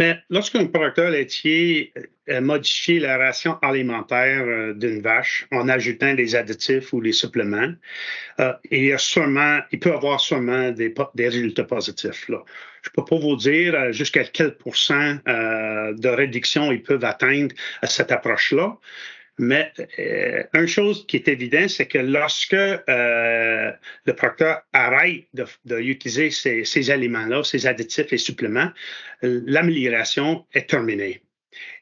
Mais 0.03 0.19
lorsqu'un 0.29 0.65
producteur 0.65 1.11
laitier 1.11 1.93
a 2.27 2.41
modifié 2.41 2.99
la 2.99 3.17
ration 3.17 3.57
alimentaire 3.61 4.43
euh, 4.45 4.73
d'une 4.73 5.01
vache 5.01 5.47
en 5.49 5.69
ajoutant 5.69 6.13
des 6.13 6.35
additifs 6.35 6.91
ou 6.91 7.01
des 7.01 7.13
suppléments, 7.13 7.71
euh, 8.41 8.51
il, 8.69 8.83
y 8.83 8.91
a 8.91 9.67
il 9.71 9.79
peut 9.79 9.93
avoir 9.93 10.19
sûrement 10.19 10.71
des, 10.71 10.93
résultats 11.17 11.63
positifs. 11.63 12.25
Je 12.27 12.33
ne 12.33 12.93
peux 12.93 13.05
pas 13.05 13.15
vous 13.15 13.37
dire 13.37 13.75
euh, 13.75 13.91
jusqu'à 13.93 14.25
quel 14.25 14.57
pourcent 14.57 15.15
de 15.25 16.09
réduction 16.09 16.73
ils 16.73 16.83
peuvent 16.83 17.05
atteindre 17.05 17.55
à 17.81 17.87
cette 17.87 18.11
approche-là, 18.11 18.77
mais 19.39 19.71
euh, 19.99 20.43
une 20.53 20.67
chose 20.67 21.05
qui 21.07 21.17
est 21.17 21.27
évidente, 21.27 21.69
c'est 21.69 21.87
que 21.87 21.97
lorsque 21.97 22.53
euh, 22.53 23.71
le 24.05 24.13
procteur 24.13 24.61
arrête 24.73 25.25
d'utiliser 25.65 26.29
ces, 26.29 26.65
ces 26.65 26.91
aliments-là, 26.91 27.43
ces 27.43 27.65
additifs 27.65 28.13
et 28.13 28.17
suppléments, 28.17 28.69
l'amélioration 29.21 30.45
est 30.53 30.69
terminée. 30.69 31.23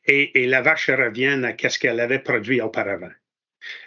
Et, 0.05 0.43
et, 0.43 0.48
la 0.48 0.62
vache 0.62 0.89
revient 0.89 1.41
à 1.43 1.70
ce 1.70 1.77
qu'elle 1.77 2.00
avait 2.00 2.20
produit 2.20 2.60
auparavant. 2.62 3.12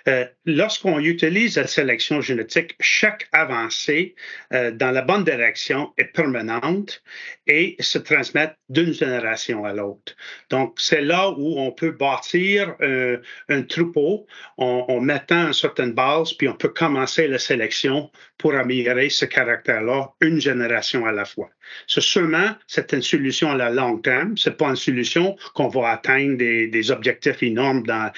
Euh, 0.09 0.25
lorsqu'on 0.45 0.99
utilise 0.99 1.57
la 1.57 1.67
sélection 1.67 2.21
génétique, 2.21 2.77
chaque 2.81 3.29
avancée 3.33 4.15
euh, 4.53 4.71
dans 4.71 4.91
la 4.91 5.03
bonne 5.03 5.25
direction 5.25 5.93
est 5.99 6.13
permanente 6.13 7.03
et 7.47 7.77
se 7.81 7.99
transmet 7.99 8.53
d'une 8.69 8.93
génération 8.93 9.65
à 9.65 9.73
l'autre. 9.73 10.15
Donc, 10.51 10.75
c'est 10.79 11.03
là 11.03 11.31
où 11.31 11.59
on 11.59 11.73
peut 11.73 11.91
bâtir 11.91 12.75
euh, 12.81 13.19
un 13.49 13.63
troupeau 13.63 14.27
en, 14.57 15.01
mettant 15.01 15.49
une 15.49 15.53
certaine 15.53 15.93
base, 15.93 16.33
puis 16.33 16.49
on 16.49 16.55
peut 16.55 16.69
commencer 16.69 17.29
la 17.29 17.39
sélection 17.39 18.11
pour 18.39 18.55
améliorer 18.55 19.11
ce 19.11 19.25
caractère-là 19.25 20.13
une 20.21 20.41
génération 20.41 21.07
à 21.07 21.13
la 21.13 21.25
fois. 21.25 21.51
C'est 21.87 22.03
seulement, 22.03 22.51
c'est 22.67 22.93
une 22.93 23.03
solution 23.03 23.51
à 23.51 23.71
long 23.71 23.99
terme. 23.99 24.37
C'est 24.37 24.57
pas 24.57 24.69
une 24.69 24.77
solution 24.77 25.37
qu'on 25.55 25.69
va 25.69 25.91
atteindre 25.91 26.37
des, 26.37 26.91
objectifs 26.91 27.43
énormes 27.43 27.85
dans, 27.85 28.11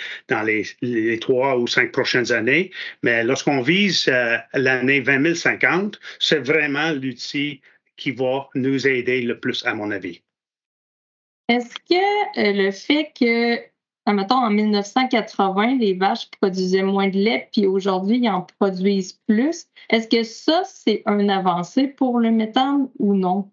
les 0.42 1.18
trois 1.20 1.45
ou 1.54 1.66
cinq 1.66 1.92
prochaines 1.92 2.32
années. 2.32 2.70
Mais 3.02 3.24
lorsqu'on 3.24 3.60
vise 3.60 4.08
euh, 4.08 4.36
l'année 4.54 5.00
2050, 5.00 5.98
c'est 6.18 6.40
vraiment 6.40 6.90
l'outil 6.90 7.60
qui 7.96 8.10
va 8.10 8.48
nous 8.54 8.86
aider 8.86 9.22
le 9.22 9.38
plus, 9.38 9.64
à 9.64 9.74
mon 9.74 9.90
avis. 9.90 10.22
Est-ce 11.48 11.74
que 11.88 12.40
euh, 12.40 12.64
le 12.64 12.70
fait 12.72 13.12
que, 13.18 13.56
mettons, 14.12 14.36
en 14.36 14.50
1980, 14.50 15.78
les 15.78 15.94
vaches 15.94 16.28
produisaient 16.40 16.82
moins 16.82 17.08
de 17.08 17.18
lait, 17.18 17.48
puis 17.52 17.66
aujourd'hui, 17.66 18.18
ils 18.18 18.28
en 18.28 18.42
produisent 18.42 19.20
plus, 19.26 19.66
est-ce 19.90 20.08
que 20.08 20.22
ça, 20.24 20.62
c'est 20.64 21.02
un 21.06 21.28
avancé 21.28 21.86
pour 21.86 22.18
le 22.18 22.30
méthane 22.30 22.88
ou 22.98 23.14
non? 23.14 23.50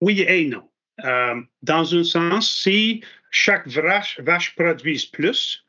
Oui 0.00 0.20
et 0.20 0.46
non. 0.46 0.68
Euh, 1.04 1.40
dans 1.62 1.94
un 1.94 2.04
sens, 2.04 2.50
si 2.50 3.02
chaque 3.30 3.68
vache, 3.68 4.20
vache 4.20 4.54
produise 4.54 5.06
plus, 5.06 5.64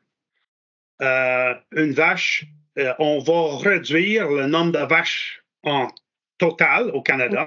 euh, 1.02 1.54
une 1.72 1.92
vache, 1.92 2.44
euh, 2.78 2.92
on 2.98 3.18
va 3.18 3.56
réduire 3.58 4.28
le 4.28 4.46
nombre 4.46 4.72
de 4.72 4.84
vaches 4.84 5.42
en 5.62 5.88
total 6.38 6.90
au 6.94 7.02
Canada. 7.02 7.46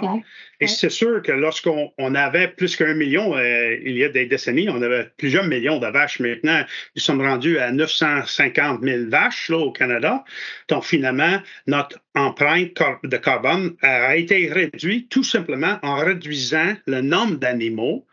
Et 0.60 0.68
c'est 0.68 0.92
sûr 0.92 1.22
que 1.24 1.32
lorsqu'on 1.32 2.16
avait 2.16 2.48
plus 2.48 2.76
qu'un 2.76 2.94
million, 2.94 3.36
euh, 3.36 3.76
il 3.84 3.98
y 3.98 4.04
a 4.04 4.10
des 4.10 4.28
décennies, 4.28 4.70
on 4.70 4.82
avait 4.84 5.10
plusieurs 5.18 5.46
millions 5.46 5.80
de 5.80 5.88
vaches. 5.88 6.20
Maintenant, 6.20 6.64
nous 6.96 7.02
sommes 7.02 7.22
rendus 7.22 7.58
à 7.58 7.72
950 7.72 8.84
000 8.84 9.10
vaches 9.10 9.50
là, 9.50 9.58
au 9.58 9.72
Canada. 9.72 10.24
Donc, 10.70 10.84
finalement, 10.84 11.42
notre 11.66 12.00
empreinte 12.14 12.80
de 13.04 13.18
carbone 13.18 13.76
a 13.82 14.16
été 14.16 14.48
réduite 14.52 15.10
tout 15.10 15.24
simplement 15.24 15.80
en 15.82 15.96
réduisant 15.96 16.74
le 16.86 17.02
nombre 17.02 17.38
d'animaux 17.38 18.06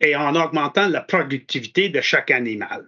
et 0.00 0.14
en 0.14 0.36
augmentant 0.36 0.88
la 0.88 1.00
productivité 1.00 1.88
de 1.88 2.00
chaque 2.00 2.30
animal. 2.30 2.86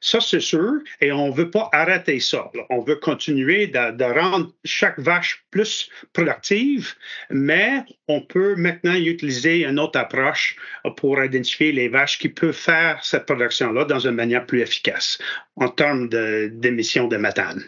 Ça, 0.00 0.20
c'est 0.20 0.40
sûr, 0.40 0.80
et 1.00 1.12
on 1.12 1.28
ne 1.28 1.34
veut 1.34 1.50
pas 1.50 1.68
arrêter 1.72 2.20
ça. 2.20 2.50
On 2.70 2.80
veut 2.80 2.96
continuer 2.96 3.66
de, 3.66 4.20
rendre 4.20 4.52
chaque 4.64 4.98
vache 4.98 5.44
plus 5.50 5.88
productive, 6.12 6.94
mais 7.30 7.84
on 8.08 8.20
peut 8.20 8.54
maintenant 8.56 8.94
utiliser 8.94 9.64
une 9.64 9.78
autre 9.78 9.98
approche 9.98 10.56
pour 10.96 11.22
identifier 11.22 11.72
les 11.72 11.88
vaches 11.88 12.18
qui 12.18 12.28
peuvent 12.28 12.52
faire 12.52 13.02
cette 13.02 13.26
production-là 13.26 13.84
dans 13.84 14.00
une 14.00 14.14
manière 14.14 14.46
plus 14.46 14.60
efficace 14.60 15.18
en 15.56 15.68
termes 15.68 16.08
d'émissions 16.08 17.08
de, 17.08 17.16
méthane. 17.16 17.62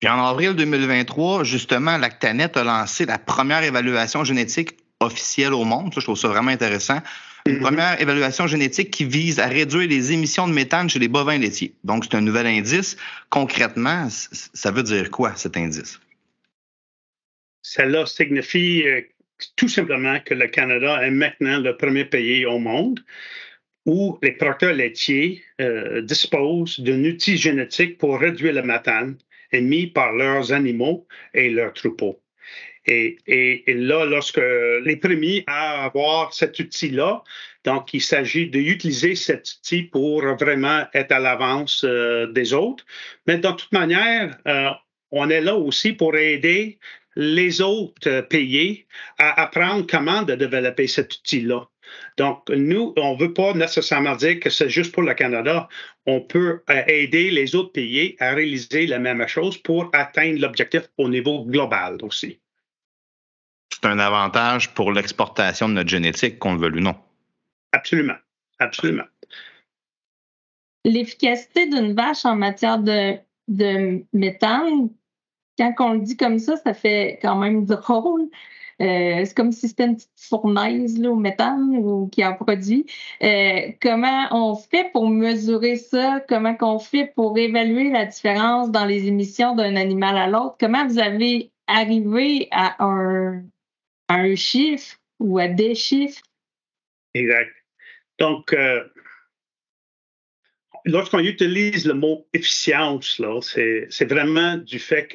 Puis 0.00 0.08
en 0.08 0.24
avril 0.24 0.54
2023, 0.54 1.44
justement, 1.44 1.96
Lactanet 1.96 2.56
a 2.56 2.64
lancé 2.64 3.06
la 3.06 3.18
première 3.18 3.62
évaluation 3.62 4.24
génétique 4.24 4.76
officielle 5.00 5.52
au 5.52 5.64
monde. 5.64 5.92
je 5.94 6.00
trouve 6.00 6.16
ça 6.16 6.28
vraiment 6.28 6.50
intéressant 6.50 7.00
une 7.46 7.60
première 7.60 8.00
évaluation 8.00 8.46
génétique 8.46 8.90
qui 8.90 9.04
vise 9.04 9.38
à 9.38 9.46
réduire 9.46 9.88
les 9.88 10.12
émissions 10.12 10.48
de 10.48 10.52
méthane 10.52 10.88
chez 10.88 10.98
les 10.98 11.08
bovins 11.08 11.36
laitiers. 11.36 11.74
Donc, 11.84 12.04
c'est 12.04 12.16
un 12.16 12.22
nouvel 12.22 12.46
indice. 12.46 12.96
Concrètement, 13.28 14.08
ça 14.08 14.70
veut 14.70 14.82
dire 14.82 15.10
quoi, 15.10 15.34
cet 15.36 15.56
indice? 15.56 16.00
Cela 17.60 18.06
signifie 18.06 18.84
euh, 18.86 19.02
tout 19.56 19.68
simplement 19.68 20.20
que 20.20 20.34
le 20.34 20.48
Canada 20.48 21.02
est 21.02 21.10
maintenant 21.10 21.58
le 21.58 21.76
premier 21.76 22.06
pays 22.06 22.46
au 22.46 22.58
monde 22.58 23.00
où 23.86 24.18
les 24.22 24.32
producteurs 24.32 24.72
laitiers 24.72 25.42
euh, 25.60 26.00
disposent 26.00 26.80
d'un 26.80 27.04
outil 27.04 27.36
génétique 27.36 27.98
pour 27.98 28.18
réduire 28.18 28.54
le 28.54 28.62
méthane 28.62 29.18
émis 29.52 29.86
par 29.86 30.12
leurs 30.12 30.52
animaux 30.52 31.06
et 31.34 31.50
leurs 31.50 31.74
troupeaux. 31.74 32.18
Et, 32.86 33.64
là, 33.66 34.04
lorsque 34.04 34.40
les 34.84 34.96
premiers 34.96 35.44
à 35.46 35.84
avoir 35.84 36.34
cet 36.34 36.58
outil-là, 36.58 37.22
donc 37.64 37.94
il 37.94 38.02
s'agit 38.02 38.48
d'utiliser 38.48 39.14
cet 39.14 39.48
outil 39.58 39.84
pour 39.84 40.22
vraiment 40.36 40.84
être 40.92 41.12
à 41.12 41.18
l'avance 41.18 41.84
euh, 41.84 42.26
des 42.26 42.52
autres. 42.52 42.84
Mais 43.26 43.38
de 43.38 43.48
toute 43.48 43.72
manière, 43.72 44.36
euh, 44.46 44.70
on 45.10 45.30
est 45.30 45.40
là 45.40 45.56
aussi 45.56 45.92
pour 45.92 46.14
aider 46.16 46.78
les 47.16 47.60
autres 47.60 48.22
pays 48.22 48.86
à 49.18 49.42
apprendre 49.42 49.86
comment 49.88 50.22
de 50.22 50.34
développer 50.34 50.86
cet 50.86 51.14
outil-là. 51.14 51.66
Donc, 52.18 52.48
nous, 52.50 52.92
on 52.96 53.14
ne 53.14 53.20
veut 53.20 53.32
pas 53.32 53.52
nécessairement 53.54 54.16
dire 54.16 54.40
que 54.40 54.50
c'est 54.50 54.68
juste 54.68 54.92
pour 54.92 55.02
le 55.02 55.14
Canada. 55.14 55.68
On 56.06 56.20
peut 56.20 56.62
euh, 56.68 56.82
aider 56.86 57.30
les 57.30 57.54
autres 57.54 57.72
pays 57.72 58.16
à 58.18 58.34
réaliser 58.34 58.86
la 58.86 58.98
même 58.98 59.26
chose 59.28 59.58
pour 59.58 59.90
atteindre 59.92 60.40
l'objectif 60.40 60.82
au 60.98 61.08
niveau 61.08 61.44
global 61.44 61.98
aussi 62.02 62.40
c'est 63.84 63.90
un 63.90 63.98
avantage 63.98 64.72
pour 64.72 64.92
l'exportation 64.92 65.68
de 65.68 65.74
notre 65.74 65.90
génétique, 65.90 66.38
qu'on 66.38 66.54
le 66.54 66.58
veuille 66.58 66.78
ou 66.78 66.80
non. 66.80 66.94
Absolument. 67.72 68.14
Absolument. 68.58 69.04
L'efficacité 70.86 71.68
d'une 71.68 71.92
vache 71.92 72.24
en 72.24 72.34
matière 72.34 72.78
de, 72.78 73.18
méthane, 74.14 74.88
quand 75.58 75.74
on 75.80 75.92
le 75.92 76.00
dit 76.00 76.16
comme 76.16 76.38
ça, 76.38 76.56
ça 76.56 76.72
fait 76.72 77.18
quand 77.20 77.36
même 77.36 77.66
drôle. 77.66 78.30
Euh, 78.80 79.22
c'est 79.24 79.36
comme 79.36 79.52
si 79.52 79.68
c'était 79.68 79.84
une 79.84 79.96
petite 79.96 80.10
fournaise 80.16 80.98
au 81.04 81.14
méthane 81.14 81.76
ou 81.76 82.08
qui 82.08 82.24
en 82.24 82.34
produit. 82.34 82.86
Euh, 83.22 83.70
comment 83.82 84.28
on 84.30 84.56
fait 84.56 84.90
pour 84.92 85.10
mesurer 85.10 85.76
ça? 85.76 86.20
Comment 86.26 86.56
on 86.62 86.78
fait 86.78 87.12
pour 87.14 87.36
évaluer 87.36 87.90
la 87.90 88.06
différence 88.06 88.70
dans 88.70 88.86
les 88.86 89.06
émissions 89.06 89.54
d'un 89.54 89.76
animal 89.76 90.16
à 90.16 90.26
l'autre? 90.26 90.56
Comment 90.58 90.86
vous 90.86 90.98
avez 90.98 91.52
arrivé 91.66 92.48
à 92.50 92.82
un, 92.84 93.44
un 94.08 94.34
chiffre 94.34 94.96
ou 95.18 95.38
à 95.38 95.48
des 95.48 95.74
chiffres. 95.74 96.22
Exact. 97.14 97.50
Donc, 98.18 98.52
euh, 98.52 98.84
lorsqu'on 100.84 101.20
utilise 101.20 101.86
le 101.86 101.94
mot 101.94 102.26
efficience, 102.32 103.20
c'est 103.40 104.08
vraiment 104.08 104.56
du 104.56 104.78
fait 104.78 105.08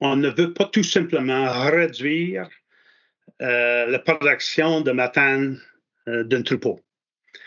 qu'on 0.00 0.16
ne 0.16 0.28
veut 0.28 0.52
pas 0.52 0.66
tout 0.66 0.82
simplement 0.82 1.50
réduire 1.70 2.48
la 3.40 3.98
production 3.98 4.82
de 4.82 4.92
matane 4.92 5.60
d'un 6.06 6.42
troupeau. 6.42 6.80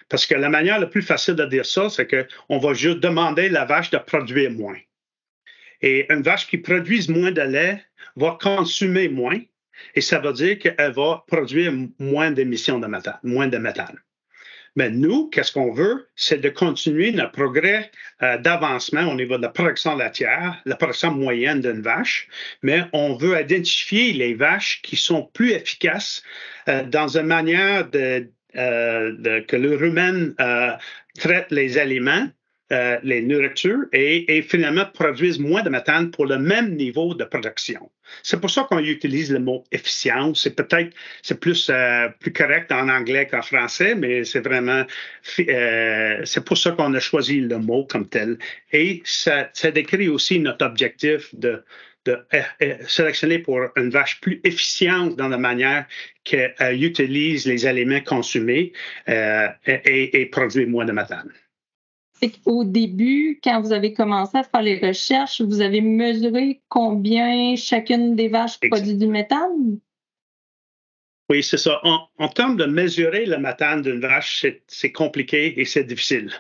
Parce 0.10 0.26
que 0.26 0.36
la 0.36 0.50
manière 0.50 0.80
la 0.80 0.88
plus 0.88 1.02
facile 1.02 1.36
de 1.36 1.46
dire 1.46 1.66
ça, 1.66 1.90
c'est 1.90 2.08
qu'on 2.08 2.58
va 2.58 2.74
juste 2.74 3.00
demander 3.00 3.50
la 3.50 3.66
vache 3.66 3.90
de 3.90 3.98
produire 3.98 4.52
moins. 4.52 4.78
Et 5.82 6.12
une 6.12 6.22
vache 6.22 6.48
qui 6.48 6.58
produise 6.58 7.10
moins 7.10 7.32
de 7.32 7.42
lait 7.42 7.84
va 8.16 8.38
consommer 8.40 9.10
moins, 9.10 9.40
et 9.94 10.02
ça 10.02 10.20
veut 10.20 10.34
dire 10.34 10.60
qu'elle 10.60 10.92
va 10.92 11.24
produire 11.28 11.74
moins 12.00 12.32
d'émissions 12.32 12.80
de 12.80 12.88
méthane, 12.88 13.20
moins 13.24 13.48
de 13.48 13.58
méthane. 13.58 14.00
Mais 14.76 14.90
nous, 14.90 15.30
qu'est-ce 15.30 15.54
qu'on 15.54 15.72
veut? 15.72 16.08
C'est 16.16 16.42
de 16.42 16.50
continuer 16.50 17.14
notre 17.14 17.32
progrès 17.32 17.92
euh, 18.22 18.38
d'avancement 18.38 19.10
au 19.10 19.16
niveau 19.16 19.38
de 19.38 19.44
la 19.44 19.50
production 19.50 19.96
laitière, 19.96 20.62
la 20.66 20.76
production 20.76 21.12
moyenne 21.12 21.62
d'une 21.62 21.82
vache, 21.82 22.28
mais 22.62 22.84
on 22.92 23.16
veut 23.16 23.40
identifier 23.40 24.12
les 24.12 24.34
vaches 24.34 24.82
qui 24.82 24.98
sont 24.98 25.30
plus 25.34 25.52
efficaces 25.52 26.24
euh, 26.68 26.84
dans 26.84 27.18
une 27.18 27.28
manière 27.28 27.88
euh, 27.96 28.26
que 28.54 29.56
le 29.56 29.76
rumen 29.76 30.36
traite 31.18 31.48
les 31.52 31.78
aliments 31.78 32.28
euh, 32.72 32.98
les 33.04 33.22
nourritures 33.22 33.86
et, 33.94 34.42
finalement 34.42 34.86
produisent 34.92 35.38
moins 35.38 35.62
de 35.62 35.70
méthane 35.70 36.10
pour 36.10 36.26
le 36.26 36.40
même 36.40 36.76
niveau 36.76 37.14
de 37.14 37.24
production. 37.24 37.92
C'est 38.24 38.42
pour 38.42 38.50
ça 38.50 38.66
qu'on 38.68 38.80
utilise 38.80 39.32
le 39.32 39.38
mot 39.38 39.64
efficience. 39.72 40.42
C'est 40.42 40.56
peut-être 40.56 40.92
c'est 41.22 41.40
plus 41.40 41.70
euh, 41.70 42.08
plus 42.20 42.34
correct 42.34 42.72
en 42.72 42.90
anglais 42.90 43.28
qu'en 43.28 43.44
français, 43.44 43.94
mais 43.94 44.24
c'est 44.24 44.40
vraiment 44.40 44.84
euh, 45.40 46.22
c'est 46.24 46.44
pour 46.44 46.58
ça 46.58 46.72
qu'on 46.72 46.92
a 46.96 47.00
choisi 47.00 47.40
le 47.40 47.60
mot 47.60 47.86
comme 47.86 48.10
tel. 48.10 48.40
Et 48.72 49.04
ça, 49.06 49.48
ça 49.54 49.70
décrit 49.70 50.08
aussi 50.08 50.40
notre 50.40 50.66
objectif 50.66 51.36
de 51.36 51.64
de 52.06 52.18
sélectionner 52.88 53.40
pour 53.40 53.60
une 53.76 53.90
vache 53.90 54.22
plus 54.22 54.40
efficiente 54.44 55.16
dans 55.16 55.28
la 55.28 55.40
manière 55.40 55.86
qu'elle 56.24 56.84
utilise 56.84 57.48
les 57.48 57.66
aliments 57.66 58.02
consumés 58.02 58.74
et, 59.08 60.22
et 60.22 60.26
produit 60.28 60.68
moins 60.68 60.86
de 60.86 60.92
méthane 60.92 61.32
c'est 62.20 62.32
qu'au 62.44 62.64
début, 62.64 63.40
quand 63.44 63.62
vous 63.62 63.74
avez 63.74 63.94
commencé 63.94 64.38
à 64.38 64.44
faire 64.44 64.62
les 64.62 64.80
recherches, 64.80 65.42
vous 65.42 65.62
avez 65.62 65.82
mesuré 65.82 66.62
combien 66.70 67.56
chacune 67.56 68.16
des 68.16 68.30
vaches 68.30 68.60
produit 68.60 68.96
du 68.96 69.08
méthane? 69.08 69.80
Oui, 71.30 71.42
c'est 71.42 71.58
ça. 71.58 71.82
En, 71.84 72.28
termes 72.28 72.56
de 72.56 72.66
mesurer 72.66 73.26
le 73.26 73.40
méthane 73.40 73.82
d'une 73.82 74.00
vache, 74.00 74.46
c'est 74.68 74.92
compliqué 74.92 75.60
et 75.60 75.66
c'est 75.66 75.84
difficile. 75.84 76.32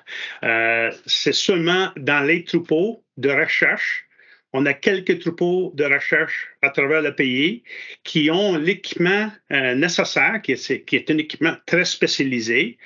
Euh, 0.43 0.91
c'est 1.07 1.33
seulement 1.33 1.89
dans 1.97 2.23
les 2.23 2.43
troupeaux 2.43 3.03
de 3.17 3.31
recherche. 3.31 4.05
On 4.53 4.65
a 4.67 4.73
quelques 4.73 5.19
troupeaux 5.19 5.71
de 5.73 5.85
recherche 5.85 6.49
à 6.61 6.69
travers 6.69 7.01
le 7.01 7.15
pays 7.15 7.63
qui 8.03 8.29
ont 8.29 8.57
l'équipement 8.57 9.31
euh, 9.51 9.73
nécessaire, 9.73 10.39
qui 10.43 10.51
est, 10.51 10.85
qui 10.85 10.95
est 10.95 11.09
un 11.09 11.17
équipement 11.17 11.55
très 11.65 11.83
spécialisé, 11.83 12.77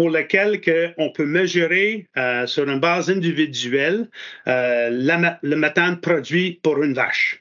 pour 0.00 0.08
lequel 0.08 0.62
on 0.96 1.10
peut 1.10 1.26
mesurer 1.26 2.08
euh, 2.16 2.46
sur 2.46 2.66
une 2.66 2.80
base 2.80 3.10
individuelle 3.10 4.08
euh, 4.48 4.88
le 5.42 5.56
méthane 5.56 6.00
produit 6.00 6.58
pour 6.62 6.82
une 6.82 6.94
vache. 6.94 7.39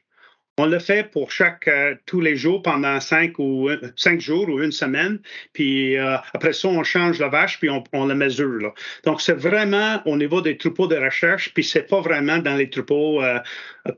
On 0.62 0.66
le 0.66 0.80
fait 0.80 1.10
pour 1.10 1.32
chaque, 1.32 1.70
euh, 1.70 1.96
tous 2.06 2.20
les 2.20 2.36
jours 2.36 2.62
pendant 2.62 3.00
cinq, 3.00 3.39
ou, 3.39 3.70
cinq 3.96 4.20
jours 4.20 4.50
ou 4.50 4.62
une 4.62 4.74
semaine. 4.74 5.22
Puis 5.54 5.96
euh, 5.96 6.18
après 6.34 6.51
ça, 6.51 6.68
on 6.68 6.84
change 6.84 7.18
la 7.18 7.30
vache 7.30 7.60
puis 7.60 7.70
on, 7.70 8.06
la 8.06 8.13
mesure. 8.13 8.74
Donc, 9.06 9.22
c'est 9.22 9.39
vraiment 9.39 10.01
au 10.06 10.18
niveau 10.18 10.42
des 10.42 10.58
troupeaux 10.58 10.88
de 10.88 10.98
recherche, 10.98 11.54
puis 11.54 11.63
c'est 11.63 11.84
pas 11.84 12.01
vraiment 12.01 12.39
dans 12.39 12.56
les 12.56 12.70
troupeaux 12.70 13.24
euh, 13.24 13.39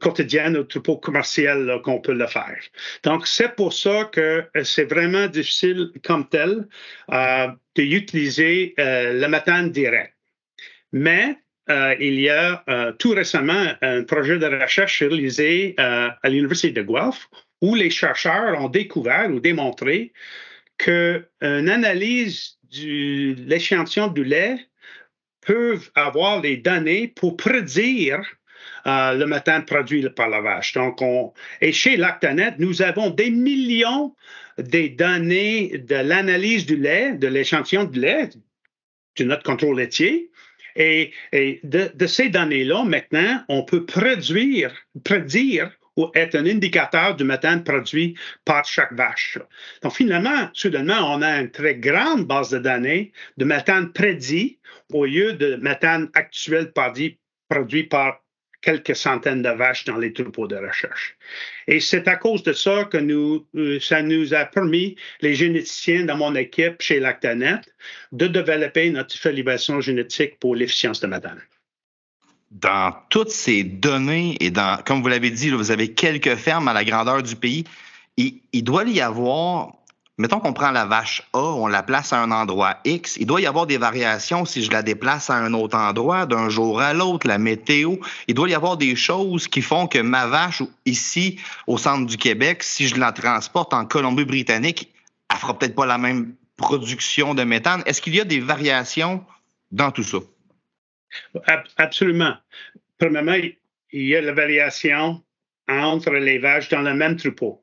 quotidiens 0.01 0.53
ou 0.53 0.63
troupeaux 0.63 0.97
commerciaux 0.97 1.79
qu'on 1.83 1.99
peut 1.99 2.13
le 2.13 2.27
faire. 2.27 2.59
Donc, 3.03 3.25
c'est 3.25 3.55
pour 3.55 3.73
ça 3.73 4.07
que 4.11 4.45
c'est 4.61 4.85
vraiment 4.85 5.25
difficile 5.25 5.89
comme 6.03 6.29
tel 6.29 6.67
d'utiliser 7.75 8.75
le 8.77 9.27
méthane 9.27 9.71
direct. 9.71 10.13
Mais 10.91 11.37
euh, 11.69 11.95
il 11.99 12.19
y 12.19 12.29
a 12.29 12.63
euh, 12.69 12.91
tout 12.93 13.11
récemment 13.11 13.73
un 13.81 14.03
projet 14.03 14.39
de 14.39 14.47
recherche 14.47 14.99
réalisé 14.99 15.75
euh, 15.79 16.09
à 16.21 16.29
l'Université 16.29 16.71
de 16.71 16.81
Guelph 16.81 17.29
où 17.61 17.75
les 17.75 17.91
chercheurs 17.91 18.59
ont 18.59 18.69
découvert 18.69 19.29
ou 19.29 19.39
démontré 19.39 20.11
qu'une 20.79 21.23
analyse 21.43 22.57
de 22.71 23.35
l'échantillon 23.47 24.07
du 24.07 24.23
lait 24.23 24.57
peut 25.41 25.79
avoir 25.93 26.41
des 26.41 26.57
données 26.57 27.07
pour 27.07 27.37
prédire 27.37 28.21
le 28.85 29.25
méthane 29.25 29.63
produit 29.65 30.07
par 30.09 30.29
la 30.29 30.41
vache. 30.41 30.73
Donc, 30.73 31.01
on, 31.03 31.33
et 31.61 31.71
chez 31.71 31.97
Lactanet, 31.97 32.55
nous 32.57 32.81
avons 32.81 33.11
des 33.11 33.29
millions 33.29 34.15
de 34.57 34.87
données 34.95 35.77
de 35.77 35.95
l'analyse 35.95 36.65
du 36.65 36.77
lait, 36.77 37.13
de 37.13 37.27
l'échantillon 37.27 37.83
du 37.83 37.99
lait, 37.99 38.29
de 39.17 39.23
notre 39.23 39.43
contrôle 39.43 39.77
laitier, 39.77 40.31
et, 40.75 41.11
de, 41.63 42.07
ces 42.07 42.29
données-là, 42.29 42.83
maintenant, 42.83 43.43
on 43.47 43.63
peut 43.63 43.85
produire, 43.85 44.73
prédire 45.03 45.71
ou 45.97 46.09
être 46.15 46.35
un 46.35 46.45
indicateur 46.45 47.15
du 47.15 47.23
méthane 47.23 47.63
produit 47.63 48.15
par 48.45 48.65
chaque 48.65 48.93
vache. 48.93 49.37
Donc, 49.83 49.93
finalement, 49.93 50.49
soudainement, 50.53 51.13
on 51.13 51.21
a 51.21 51.41
une 51.41 51.51
très 51.51 51.75
grande 51.75 52.25
base 52.25 52.51
de 52.51 52.59
données 52.59 53.11
de 53.37 53.45
méthane 53.45 53.91
prédit 53.91 54.59
au 54.93 55.05
lieu 55.05 55.33
de 55.33 55.55
méthane 55.55 56.09
actuel 56.13 56.71
produit 56.71 57.83
par 57.83 58.20
quelques 58.61 58.95
centaines 58.95 59.41
de 59.41 59.49
vaches 59.49 59.85
dans 59.85 59.97
les 59.97 60.13
troupeaux 60.13 60.47
de 60.47 60.55
recherche. 60.55 61.15
Et 61.67 61.79
c'est 61.79 62.07
à 62.07 62.15
cause 62.15 62.43
de 62.43 62.53
ça 62.53 62.85
que 62.85 62.97
nous, 62.97 63.45
euh, 63.55 63.79
ça 63.79 64.01
nous 64.01 64.33
a 64.33 64.45
permis, 64.45 64.95
les 65.21 65.35
généticiens 65.35 66.05
dans 66.05 66.17
mon 66.17 66.35
équipe 66.35 66.81
chez 66.81 66.99
Lactanet, 66.99 67.61
de 68.11 68.27
développer 68.27 68.89
notre 68.91 69.15
évaluation 69.17 69.81
génétique 69.81 70.39
pour 70.39 70.55
l'efficience 70.55 70.99
de 70.99 71.07
madame. 71.07 71.41
Dans 72.51 72.93
toutes 73.09 73.31
ces 73.31 73.63
données 73.63 74.37
et 74.41 74.51
dans, 74.51 74.81
comme 74.83 75.01
vous 75.01 75.07
l'avez 75.07 75.31
dit, 75.31 75.49
vous 75.49 75.71
avez 75.71 75.93
quelques 75.93 76.35
fermes 76.35 76.67
à 76.67 76.73
la 76.73 76.83
grandeur 76.83 77.23
du 77.23 77.35
pays, 77.35 77.63
il 78.17 78.63
doit 78.63 78.83
y 78.83 79.01
avoir 79.01 79.73
mettons 80.21 80.39
qu'on 80.39 80.53
prend 80.53 80.69
la 80.69 80.85
vache 80.85 81.23
A, 81.33 81.39
on 81.39 81.65
la 81.65 81.81
place 81.81 82.13
à 82.13 82.21
un 82.21 82.29
endroit 82.29 82.77
X, 82.85 83.17
il 83.17 83.25
doit 83.25 83.41
y 83.41 83.47
avoir 83.47 83.65
des 83.65 83.79
variations 83.79 84.45
si 84.45 84.63
je 84.63 84.71
la 84.71 84.83
déplace 84.83 85.31
à 85.31 85.35
un 85.35 85.53
autre 85.53 85.75
endroit 85.75 86.27
d'un 86.27 86.47
jour 86.47 86.79
à 86.79 86.93
l'autre, 86.93 87.27
la 87.27 87.39
météo. 87.39 87.95
Il 88.27 88.35
doit 88.35 88.47
y 88.47 88.53
avoir 88.53 88.77
des 88.77 88.95
choses 88.95 89.47
qui 89.47 89.63
font 89.63 89.87
que 89.87 89.97
ma 89.97 90.27
vache 90.27 90.61
ici 90.85 91.39
au 91.65 91.79
centre 91.79 92.05
du 92.05 92.17
Québec, 92.17 92.61
si 92.61 92.87
je 92.87 92.99
la 92.99 93.11
transporte 93.11 93.73
en 93.73 93.85
Colombie-Britannique, 93.85 94.93
elle 95.31 95.37
fera 95.37 95.57
peut-être 95.57 95.75
pas 95.75 95.87
la 95.87 95.97
même 95.97 96.35
production 96.55 97.33
de 97.33 97.43
méthane. 97.43 97.81
Est-ce 97.87 97.99
qu'il 97.99 98.15
y 98.15 98.21
a 98.21 98.25
des 98.25 98.39
variations 98.39 99.25
dans 99.71 99.89
tout 99.89 100.03
ça? 100.03 100.19
Absolument. 101.77 102.35
Premièrement, 102.99 103.37
il 103.91 104.05
y 104.05 104.15
a 104.15 104.21
la 104.21 104.33
variation 104.33 105.23
entre 105.67 106.11
les 106.11 106.37
vaches 106.37 106.69
dans 106.69 106.81
le 106.81 106.93
même 106.93 107.15
troupeau. 107.15 107.60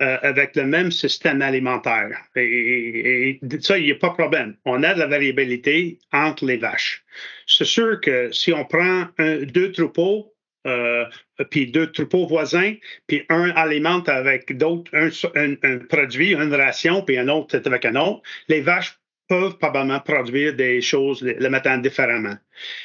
Euh, 0.00 0.16
avec 0.22 0.54
le 0.54 0.64
même 0.64 0.92
système 0.92 1.42
alimentaire. 1.42 2.16
Et, 2.36 3.40
ça, 3.60 3.78
il 3.78 3.86
n'y 3.86 3.90
a 3.90 3.96
pas 3.96 4.10
de 4.10 4.14
problème. 4.14 4.54
On 4.64 4.84
a 4.84 4.94
de 4.94 4.98
la 5.00 5.08
variabilité 5.08 5.98
entre 6.12 6.46
les 6.46 6.56
vaches. 6.56 7.04
C'est 7.48 7.64
sûr 7.64 8.00
que 8.00 8.30
si 8.30 8.52
on 8.52 8.64
prend 8.64 9.08
deux 9.18 9.72
troupeaux, 9.72 10.32
euh, 10.68 11.04
puis 11.50 11.66
deux 11.72 11.90
troupeaux 11.90 12.28
voisins, 12.28 12.74
puis 13.08 13.24
un 13.28 13.50
alimente 13.50 14.08
avec 14.08 14.56
d'autres, 14.56 14.88
un, 14.94 15.10
un, 15.64 15.78
produit, 15.78 16.32
une 16.32 16.54
ration, 16.54 17.02
puis 17.02 17.18
un 17.18 17.26
autre 17.26 17.60
avec 17.64 17.84
un 17.84 17.96
autre, 17.96 18.22
les 18.46 18.60
vaches 18.60 19.00
peuvent 19.28 19.58
probablement 19.58 20.00
produire 20.00 20.54
des 20.54 20.80
choses, 20.80 21.22
le 21.22 21.48
méthane 21.48 21.82
différemment. 21.82 22.36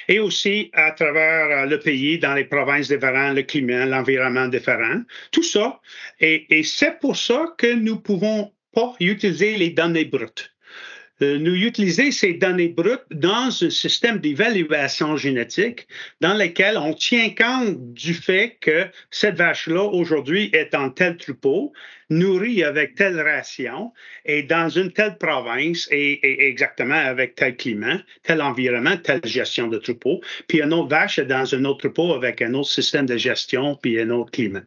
Et 0.08 0.19
aussi 0.19 0.69
à 0.73 0.91
travers 0.91 1.63
euh, 1.63 1.65
le 1.65 1.79
pays, 1.79 2.19
dans 2.19 2.34
les 2.34 2.45
provinces 2.45 2.89
différentes, 2.89 3.36
le 3.36 3.43
climat, 3.43 3.86
l'environnement 3.86 4.47
différent, 4.47 5.01
tout 5.32 5.43
ça. 5.43 5.79
Et, 6.19 6.45
et 6.58 6.63
c'est 6.63 6.99
pour 6.99 7.15
ça 7.15 7.56
que 7.58 7.73
nous 7.73 7.99
pouvons 7.99 8.51
pas 8.73 8.93
utiliser 8.99 9.58
les 9.58 9.69
données 9.69 10.06
brutes. 10.06 10.52
Euh, 11.21 11.38
nous 11.38 11.54
utiliser 11.54 12.12
ces 12.12 12.34
données 12.34 12.69
brutes 12.69 13.06
dans 13.12 13.49
un 13.63 13.69
système 13.69 14.17
d'évaluation 14.17 15.15
génétique 15.15 15.88
dans 16.21 16.34
lequel 16.34 16.76
on 16.76 16.93
tient 16.93 17.30
compte 17.30 17.93
du 17.93 18.15
fait 18.15 18.58
que 18.60 18.88
cette 19.12 19.36
vache-là, 19.36 19.84
aujourd'hui, 19.84 20.49
est 20.54 20.73
en 20.73 20.89
tel 20.89 21.17
troupeau, 21.17 21.71
nourrie 22.10 22.63
avec 22.63 22.95
telle 22.95 23.21
ration 23.21 23.91
et 24.26 24.41
dans 24.41 24.69
une 24.69 24.91
telle 24.91 25.17
province 25.19 25.88
et, 25.91 26.47
exactement 26.47 26.95
avec 26.95 27.36
tel 27.36 27.56
climat, 27.58 27.99
tel 28.23 28.41
environnement, 28.41 28.97
telle 28.97 29.21
gestion 29.23 29.67
de 29.67 29.78
troupeau, 29.78 30.19
puis 30.47 30.62
une 30.62 30.73
autre 30.73 30.89
vache 30.89 31.19
est 31.19 31.26
dans 31.26 31.54
un 31.54 31.63
autre 31.65 31.89
troupeau 31.89 32.13
avec 32.13 32.41
un 32.41 32.56
autre 32.56 32.69
système 32.69 33.06
de 33.06 33.17
gestion 33.17 33.76
puis 33.76 33.99
un 33.99 34.10
autre 34.10 34.32
climat. 34.32 34.63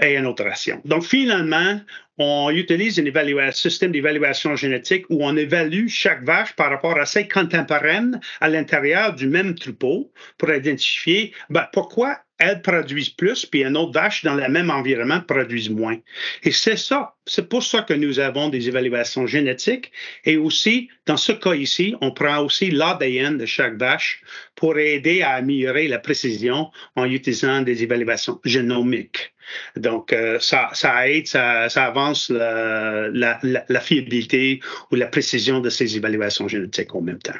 Et 0.00 0.16
une 0.16 0.26
autre 0.26 0.44
ration. 0.44 0.80
Donc, 0.84 1.04
finalement, 1.04 1.80
on 2.18 2.50
utilise 2.50 3.00
un 3.00 3.50
système 3.52 3.92
d'évaluation 3.92 4.54
génétique 4.54 5.06
où 5.08 5.24
on 5.24 5.36
évalue 5.36 5.88
chaque 5.88 6.24
vache 6.24 6.54
par 6.54 6.70
rapport 6.70 6.98
à 6.98 7.06
ses 7.06 7.26
contemporaines 7.26 8.20
à 8.40 8.48
l'intérieur 8.48 9.14
du 9.14 9.26
même 9.26 9.54
troupeau 9.54 10.12
pour 10.38 10.52
identifier 10.52 11.32
ben, 11.48 11.66
pourquoi 11.72 12.18
elles 12.38 12.60
produisent 12.60 13.10
plus, 13.10 13.46
puis 13.46 13.62
une 13.62 13.76
autre 13.76 13.92
vache 13.92 14.24
dans 14.24 14.34
le 14.34 14.48
même 14.48 14.68
environnement 14.68 15.20
produisent 15.20 15.70
moins. 15.70 15.98
Et 16.42 16.50
c'est 16.50 16.76
ça, 16.76 17.14
c'est 17.24 17.48
pour 17.48 17.62
ça 17.62 17.82
que 17.82 17.94
nous 17.94 18.18
avons 18.18 18.48
des 18.48 18.66
évaluations 18.68 19.28
génétiques. 19.28 19.92
Et 20.24 20.36
aussi, 20.36 20.88
dans 21.06 21.16
ce 21.16 21.32
cas 21.32 21.54
ici, 21.54 21.94
on 22.00 22.10
prend 22.10 22.38
aussi 22.44 22.72
l'ADN 22.72 23.38
de 23.38 23.46
chaque 23.46 23.78
vache 23.78 24.22
pour 24.56 24.76
aider 24.76 25.22
à 25.22 25.34
améliorer 25.34 25.86
la 25.86 26.00
précision 26.00 26.70
en 26.96 27.04
utilisant 27.04 27.62
des 27.62 27.84
évaluations 27.84 28.40
génomiques. 28.44 29.31
Donc, 29.76 30.12
euh, 30.12 30.38
ça, 30.40 30.70
ça, 30.72 31.08
aide, 31.08 31.26
ça, 31.26 31.68
ça 31.68 31.86
avance 31.86 32.30
la, 32.30 33.08
la, 33.08 33.40
la, 33.42 33.80
fiabilité 33.80 34.60
ou 34.90 34.96
la 34.96 35.06
précision 35.06 35.60
de 35.60 35.70
ces 35.70 35.96
évaluations 35.96 36.48
génétiques 36.48 36.94
en 36.94 37.00
même 37.00 37.18
temps. 37.18 37.38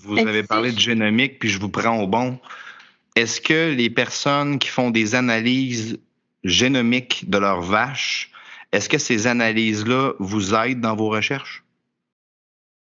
Vous 0.00 0.18
avez 0.18 0.42
parlé 0.42 0.72
de 0.72 0.78
génomique, 0.78 1.38
puis 1.38 1.48
je 1.48 1.58
vous 1.58 1.68
prends 1.68 2.00
au 2.00 2.06
bon. 2.06 2.38
Est-ce 3.16 3.40
que 3.40 3.74
les 3.74 3.90
personnes 3.90 4.58
qui 4.58 4.68
font 4.68 4.90
des 4.90 5.14
analyses 5.14 5.98
génomiques 6.44 7.28
de 7.28 7.38
leurs 7.38 7.62
vaches, 7.62 8.30
est-ce 8.72 8.88
que 8.88 8.98
ces 8.98 9.26
analyses-là 9.26 10.12
vous 10.18 10.54
aident 10.54 10.80
dans 10.80 10.94
vos 10.94 11.08
recherches? 11.08 11.64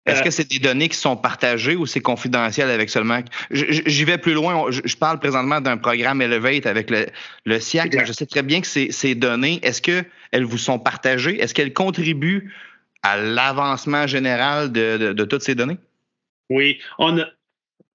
Est-ce 0.05 0.21
euh, 0.21 0.23
que 0.23 0.31
c'est 0.31 0.49
des 0.49 0.59
données 0.59 0.89
qui 0.89 0.97
sont 0.97 1.15
partagées 1.15 1.75
ou 1.75 1.85
c'est 1.85 1.99
confidentiel 1.99 2.69
avec 2.71 2.89
seulement. 2.89 3.19
J'y 3.51 4.03
vais 4.03 4.17
plus 4.17 4.33
loin. 4.33 4.65
Je 4.71 4.95
parle 4.95 5.19
présentement 5.19 5.61
d'un 5.61 5.77
programme 5.77 6.21
Elevate 6.21 6.65
avec 6.65 6.89
le, 6.89 7.05
le 7.45 7.59
SIAC. 7.59 8.05
Je 8.05 8.11
sais 8.11 8.25
très 8.25 8.41
bien 8.41 8.61
que 8.61 8.67
ces, 8.67 8.91
ces 8.91 9.13
données, 9.13 9.59
est-ce 9.61 9.81
qu'elles 9.81 10.43
vous 10.43 10.57
sont 10.57 10.79
partagées? 10.79 11.39
Est-ce 11.39 11.53
qu'elles 11.53 11.73
contribuent 11.73 12.51
à 13.03 13.17
l'avancement 13.17 14.07
général 14.07 14.71
de, 14.71 15.13
de, 15.13 15.23
toutes 15.25 15.43
ces 15.43 15.55
données? 15.55 15.77
Oui. 16.49 16.79
On 16.97 17.23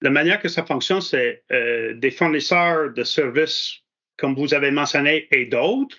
la 0.01 0.09
manière 0.09 0.39
que 0.39 0.47
ça 0.47 0.63
fonctionne, 0.63 1.01
c'est 1.01 1.43
euh, 1.51 1.93
des 1.95 2.11
fournisseurs 2.11 2.93
de 2.93 3.03
services, 3.03 3.77
comme 4.17 4.35
vous 4.35 4.53
avez 4.53 4.69
mentionné, 4.71 5.27
et 5.31 5.45
d'autres 5.45 5.97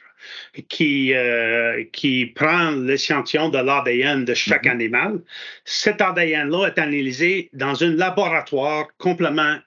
qui, 0.69 1.15
euh, 1.15 1.85
qui 1.93 2.27
prend 2.27 2.71
l'échantillon 2.71 3.49
de 3.49 3.59
l'ADN 3.59 4.25
de 4.25 4.35
chaque 4.35 4.65
mm-hmm. 4.65 4.71
animal. 4.71 5.21
Cet 5.65 6.01
ADN-là 6.01 6.69
est 6.69 6.79
analysé 6.79 7.51
dans 7.53 7.83
un 7.83 7.91
laboratoire 7.91 8.89
complètement 8.99 9.59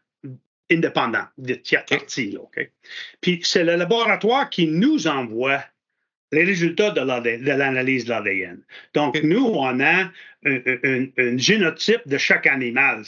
indépendant 0.72 1.26
de 1.38 1.56
tiers 1.56 1.86
partie. 1.86 2.38
Puis 3.20 3.42
c'est 3.44 3.64
le 3.64 3.76
laboratoire 3.76 4.50
qui 4.50 4.68
nous 4.68 5.08
envoie 5.08 5.62
les 6.32 6.44
résultats 6.44 6.92
de 6.92 7.02
l'analyse 7.02 8.06
de 8.06 8.10
l'ADN. 8.10 8.60
Donc, 8.94 9.22
nous, 9.22 9.46
on 9.46 9.80
a 9.82 10.12
un, 10.46 11.38
génotype 11.38 12.02
de 12.08 12.18
chaque 12.18 12.48
animal. 12.48 13.04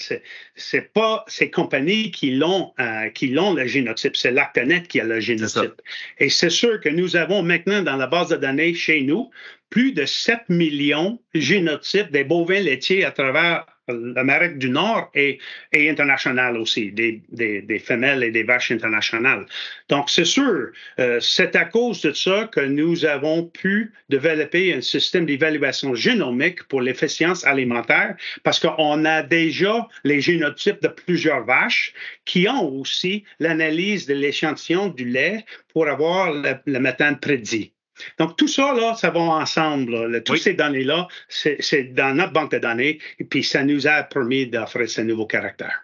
C'est 0.56 0.94
pas 0.94 1.26
ces 1.28 1.50
compagnies 1.50 2.12
qui 2.12 2.32
l'ont 2.32 2.74
euh, 2.80 3.10
qui 3.10 3.30
l'ont 3.30 3.54
le 3.54 3.66
génotype, 3.66 4.16
c'est 4.16 4.32
l'Actanet 4.32 4.88
qui 4.88 5.00
a 5.00 5.04
le 5.04 5.20
génotype. 5.20 5.82
Et 6.20 6.30
c'est 6.30 6.52
sûr 6.52 6.80
que 6.80 6.90
nous 6.90 7.16
avons 7.16 7.42
maintenant 7.42 7.82
dans 7.82 7.96
la 7.96 8.08
base 8.08 8.30
de 8.30 8.36
données 8.36 8.74
chez 8.74 9.02
nous 9.02 9.32
plus 9.70 9.94
de 9.94 10.06
7 10.06 10.50
millions 10.50 11.20
de 11.34 11.40
génotypes 11.40 12.12
des 12.12 12.24
bovins 12.24 12.60
laitiers 12.60 13.04
à 13.04 13.12
travers 13.12 13.66
l'Amérique 13.90 14.58
du 14.58 14.70
Nord 14.70 15.10
et, 15.14 15.40
et 15.74 15.90
internationale 15.90 16.58
aussi, 16.58 16.92
des, 16.92 17.22
des, 17.30 17.62
des, 17.62 17.80
femelles 17.80 18.24
et 18.24 18.32
des 18.32 18.44
vaches 18.44 18.72
internationales. 18.72 19.46
Donc, 19.90 20.10
c'est 20.10 20.26
sûr, 20.26 20.70
euh, 21.00 21.20
c'est 21.20 21.56
à 21.56 21.66
cause 21.66 22.02
de 22.02 22.14
ça 22.14 22.50
que 22.52 22.62
nous 22.62 23.06
avons 23.06 23.46
pu 23.46 23.92
développer 24.10 24.74
un 24.74 24.82
système 24.82 25.26
d'évaluation 25.26 25.96
génomique 25.96 26.64
pour 26.70 26.82
l'efficience 26.82 27.46
alimentaire 27.46 28.16
parce 28.44 28.60
qu'on 28.60 29.06
a 29.06 29.22
déjà 29.22 29.88
les 30.04 30.22
génotypes 30.22 30.82
de 30.82 30.88
plusieurs 30.88 31.44
vaches 31.46 31.94
qui 32.26 32.48
ont 32.48 32.70
aussi 32.80 33.26
l'analyse 33.40 34.06
de 34.06 34.14
l'échantillon 34.14 34.88
du 34.88 35.06
lait 35.06 35.46
pour 35.74 35.88
avoir 35.88 36.32
le, 36.32 36.54
le 36.66 36.80
méthane 36.80 37.20
prédit. 37.20 37.73
Donc, 38.18 38.36
tout 38.38 38.48
ça, 38.48 38.74
là, 38.74 38.96
ça 38.96 39.10
va 39.10 39.20
ensemble. 39.20 40.24
Toutes 40.24 40.40
ces 40.40 40.54
données-là, 40.54 41.08
c'est 41.30 41.94
dans 41.94 42.16
notre 42.16 42.34
banque 42.34 42.52
de 42.52 42.60
données, 42.60 43.00
et 43.20 43.24
puis 43.24 43.44
ça 43.44 43.64
nous 43.64 43.88
a 43.88 44.04
permis 44.04 44.48
d'offrir 44.48 44.90
ce 44.90 45.02
nouveau 45.02 45.26
caractère. 45.26 45.82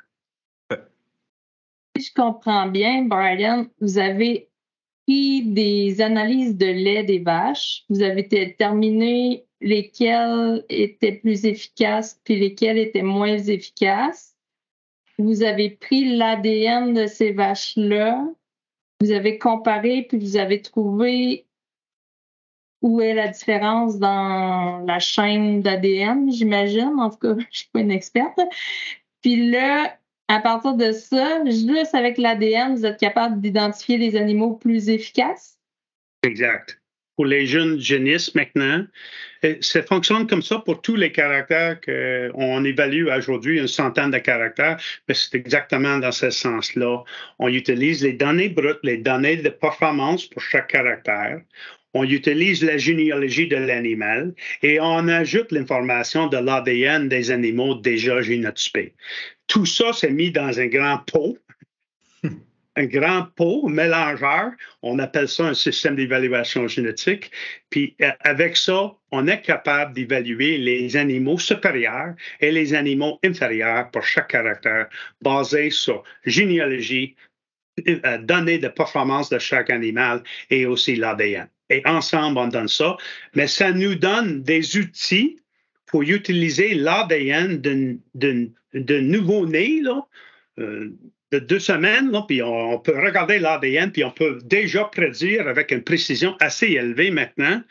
Si 1.98 2.06
je 2.06 2.14
comprends 2.14 2.68
bien, 2.68 3.04
Brian, 3.04 3.68
vous 3.82 3.98
avez 3.98 4.50
pris 5.06 5.44
des 5.44 6.02
analyses 6.02 6.56
de 6.56 6.68
lait 6.68 7.04
des 7.04 7.20
vaches, 7.20 7.84
vous 7.90 8.02
avez 8.02 8.24
déterminé 8.24 9.46
lesquelles 9.60 10.64
étaient 10.70 11.14
plus 11.14 11.46
efficaces 11.46 12.20
puis 12.24 12.40
lesquelles 12.40 12.78
étaient 12.78 13.02
moins 13.02 13.38
efficaces. 13.38 14.36
Vous 15.18 15.44
avez 15.44 15.72
pris 15.72 16.16
l'ADN 16.16 16.94
de 16.94 17.06
ces 17.08 17.34
vaches-là, 17.34 18.26
vous 19.02 19.12
avez 19.12 19.38
comparé 19.38 20.06
puis 20.08 20.18
vous 20.18 20.38
avez 20.38 20.62
trouvé 20.62 21.46
où 22.82 23.02
est 23.02 23.14
la 23.14 23.28
différence 23.28 24.00
dans 24.00 24.84
la 24.86 25.00
chaîne 25.00 25.62
d'ADN, 25.62 26.32
j'imagine. 26.32 27.00
En 27.00 27.10
tout 27.10 27.18
cas, 27.18 27.34
je 27.38 27.46
ne 27.46 27.52
suis 27.52 27.70
pas 27.74 27.80
une 27.80 27.92
experte. 27.92 28.40
Puis 29.22 29.50
là, 29.50 29.98
à 30.28 30.40
partir 30.40 30.76
de 30.76 30.92
ça, 30.92 31.44
juste 31.46 31.94
avec 31.94 32.18
l'ADN, 32.18 32.76
vous 32.76 32.86
êtes 32.86 33.00
capable 33.00 33.42
d'identifier 33.42 33.98
les 33.98 34.16
animaux 34.16 34.54
plus 34.54 34.90
efficaces? 34.90 35.58
Exact. 36.24 36.80
Pour 37.16 37.26
les 37.26 37.48
jeunes 37.48 37.80
génistes 37.80 38.34
maintenant, 38.34 38.86
ça 39.60 39.84
fonctionne 39.84 40.26
comme 40.26 40.42
ça 40.42 40.60
pour 40.60 40.82
tous 40.82 40.96
les 40.96 41.12
caractères 41.12 41.82
qu'on 41.82 42.64
évalue 42.64 43.08
aujourd'hui, 43.08 43.60
une 43.60 43.68
centaine 43.68 44.12
de 44.12 44.20
caractères, 44.20 44.78
mais 45.08 45.14
c'est 45.14 45.36
exactement 45.36 45.98
dans 45.98 46.14
ce 46.14 46.30
sens-là. 46.30 47.04
On 47.40 47.50
utilise 47.50 48.04
les 48.04 48.14
données 48.14 48.48
brutes, 48.48 48.80
les 48.84 48.98
données 48.98 49.36
de 49.36 49.50
performance 49.50 50.28
pour 50.28 50.42
chaque 50.42 50.68
caractère 50.68 51.42
on 51.94 52.04
utilise 52.04 52.64
la 52.64 52.78
généalogie 52.78 53.48
de 53.48 53.56
l'animal 53.56 54.34
et 54.62 54.80
on 54.80 55.08
ajoute 55.08 55.52
l'information 55.52 56.28
de 56.28 56.38
l'ADN 56.38 57.10
des 57.10 57.32
animaux 57.32 57.76
déjà 57.76 58.22
génotypés. 58.22 58.94
Tout 59.48 59.66
ça, 59.66 59.94
s'est 59.94 60.12
mis 60.12 60.32
dans 60.32 60.60
un 60.60 60.68
grand 60.68 61.00
pot, 61.00 61.38
un 62.76 62.86
grand 62.86 63.24
pot 63.36 63.68
mélangeur. 63.68 64.52
On 64.84 65.00
appelle 65.00 65.28
ça 65.28 65.46
un 65.46 65.54
système 65.56 65.96
d'évaluation 65.96 66.68
génétique. 66.68 67.32
Puis 67.72 67.96
euh, 68.02 68.12
avec 68.20 68.56
ça, 68.56 68.94
on 69.12 69.28
est 69.28 69.42
capable 69.42 69.94
d'évaluer 69.94 70.60
les 70.60 70.96
animaux 70.96 71.40
supérieurs 71.40 72.14
et 72.40 72.52
les 72.52 72.76
animaux 72.76 73.20
inférieurs 73.24 73.90
pour 73.90 74.04
chaque 74.04 74.30
caractère 74.30 74.88
basé 75.22 75.72
sur 75.72 76.04
généalogie, 76.26 77.16
euh, 77.88 78.20
données 78.20 78.60
de 78.60 78.68
performance 78.68 79.30
de 79.30 79.40
chaque 79.40 79.72
animal 79.72 80.22
et 80.52 80.68
aussi 80.68 80.96
l'ADN 80.96 81.50
et 81.70 81.82
ensemble, 81.86 82.38
on 82.38 82.48
donne 82.48 82.68
ça. 82.68 82.98
Mais 83.36 83.48
ça 83.48 83.72
nous 83.72 83.96
donne 83.96 84.44
des 84.44 84.78
outils 84.78 85.40
pour 85.86 86.04
utiliser 86.04 86.76
l'ADN 86.76 87.58
d'un 87.58 89.02
nouveau-né, 89.02 89.82
euh, 90.60 90.90
de 91.32 91.40
deux 91.40 91.60
semaines, 91.60 92.12
puis 92.28 92.42
on, 92.42 92.80
peut 92.80 92.98
regarder 92.98 93.38
l'ADN, 93.38 93.92
puis 93.92 94.04
on 94.04 94.12
peut 94.12 94.40
déjà 94.44 94.86
prédire 94.86 95.48
avec 95.48 95.72
une 95.72 95.84
précision 95.84 96.36
assez 96.40 96.68
élevée 96.68 97.12
maintenant 97.12 97.62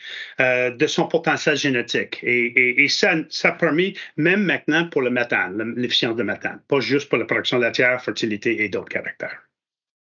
euh, 0.41 0.71
de 0.71 0.87
son 0.87 1.07
potentiel 1.07 1.57
génétique. 1.57 2.21
Et, 2.23 2.87
ça, 2.89 3.53
permis, 3.53 3.97
même 4.17 4.45
maintenant 4.45 4.89
pour 4.89 5.03
le 5.03 5.11
méthane, 5.11 5.75
l'efficience 5.77 6.17
de 6.17 6.23
méthane, 6.23 6.61
pas 6.69 6.81
juste 6.81 7.09
pour 7.09 7.19
la 7.19 7.25
production 7.25 7.59
laitière, 7.59 8.03
fertilité 8.03 8.63
et 8.63 8.69
d'autres 8.69 8.91
caractères. 8.91 9.48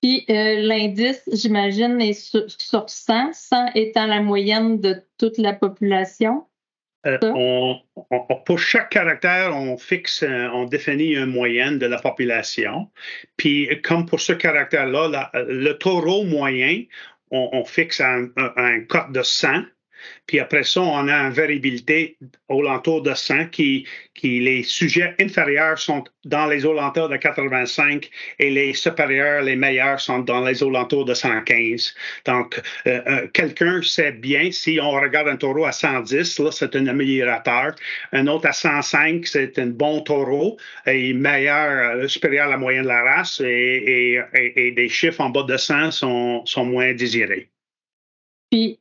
Puis 0.05 0.27
euh, 0.29 0.61
l'indice, 0.61 1.23
j'imagine, 1.33 1.99
est 1.99 2.13
sur, 2.13 2.45
100, 2.91 3.33
100 3.33 3.71
étant 3.75 4.07
la 4.07 4.21
moyenne 4.21 4.79
de 4.79 5.03
toute 5.17 5.39
la 5.39 5.55
population. 5.55 6.45
Euh, 7.07 7.19
pour 8.45 8.59
chaque 8.59 8.91
caractère, 8.91 9.57
on 9.57 9.79
fixe, 9.79 10.23
on 10.23 10.67
définit 10.67 11.15
une 11.15 11.25
moyenne 11.33 11.79
de 11.79 11.87
la 11.87 11.99
population. 11.99 12.91
Puis, 13.39 13.81
comme 13.83 14.05
pour 14.05 14.21
ce 14.21 14.35
caractère-là, 14.35 15.31
le 15.33 15.73
taureau 15.73 16.25
moyen, 16.25 16.83
on, 17.31 17.65
fixe 17.65 18.03
un, 18.03 18.29
un, 18.37 18.53
un, 18.57 18.81
code 18.81 19.11
de 19.11 19.23
100. 19.23 19.63
Puis 20.27 20.41
après 20.41 20.65
ça, 20.65 20.81
on 20.81 21.09
a 21.09 21.15
une 21.15 21.33
variabilité 21.33 22.17
au 22.49 22.63
l'entour 22.63 23.03
de 23.03 23.15
100 23.15 23.47
qui, 23.47 23.87
les 24.23 24.63
sujets 24.63 25.15
inférieurs 25.21 25.79
sont 25.79 26.05
dans 26.25 26.47
les 26.47 26.65
alentours 26.65 27.09
de 27.09 27.17
85 27.17 28.09
et 28.39 28.51
les 28.51 28.73
supérieurs, 28.73 29.43
les 29.43 29.57
meilleurs, 29.57 30.01
sont 30.01 30.21
dans 30.21 30.41
les 30.41 30.63
alentours 30.63 31.05
de 31.05 31.15
115. 31.15 31.95
Donc, 32.25 32.61
euh, 32.87 33.27
quelqu'un 33.33 33.83
sait 33.83 34.13
bien, 34.13 34.51
si 34.51 34.79
on 34.81 34.93
regarde 34.93 35.29
un 35.29 35.37
taureau 35.37 35.67
à 35.67 35.73
110, 35.73 36.39
là, 36.39 36.51
c'est 36.51 36.75
un 36.77 36.87
améliorateur. 36.87 37.75
Un 38.13 38.27
autre 38.27 38.47
à 38.49 38.53
105, 38.53 39.27
c'est 39.27 39.59
un 39.59 39.67
bon 39.67 40.01
taureau 40.01 40.57
et 40.87 41.13
meilleur, 41.13 41.97
euh, 41.97 42.09
supérieur 42.09 42.47
à 42.47 42.51
la 42.51 42.57
moyenne 42.57 42.85
de 42.85 42.89
la 42.89 43.03
race 43.03 43.41
et, 43.45 44.21
des 44.75 44.89
chiffres 44.89 45.21
en 45.21 45.31
bas 45.31 45.43
de 45.43 45.57
100 45.57 45.91
sont, 45.91 46.47
sont 46.47 46.65
moins 46.65 46.95
désirés. 46.95 47.51
Puis, 48.51 48.79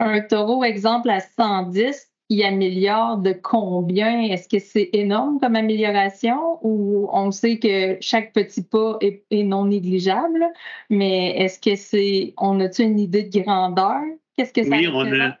un 0.00 0.20
taureau, 0.20 0.64
exemple, 0.64 1.10
à 1.10 1.20
110, 1.20 2.10
il 2.28 2.42
améliore 2.44 3.18
de 3.18 3.32
combien? 3.32 4.22
Est-ce 4.22 4.48
que 4.48 4.58
c'est 4.58 4.90
énorme 4.92 5.38
comme 5.40 5.56
amélioration 5.56 6.58
ou 6.62 7.08
on 7.12 7.30
sait 7.30 7.58
que 7.58 7.96
chaque 8.00 8.32
petit 8.32 8.62
pas 8.62 8.98
est, 9.00 9.24
non 9.44 9.64
négligeable, 9.66 10.46
mais 10.90 11.30
est-ce 11.38 11.58
que 11.60 11.76
c'est, 11.76 12.34
on 12.38 12.60
a-tu 12.60 12.82
une 12.82 12.98
idée 13.00 13.24
de 13.24 13.40
grandeur? 13.40 14.02
Qu'est-ce 14.38 14.52
que 14.52 14.62
ça 14.62 14.70
Oui, 14.70 14.86
on 14.86 15.20
a, 15.20 15.36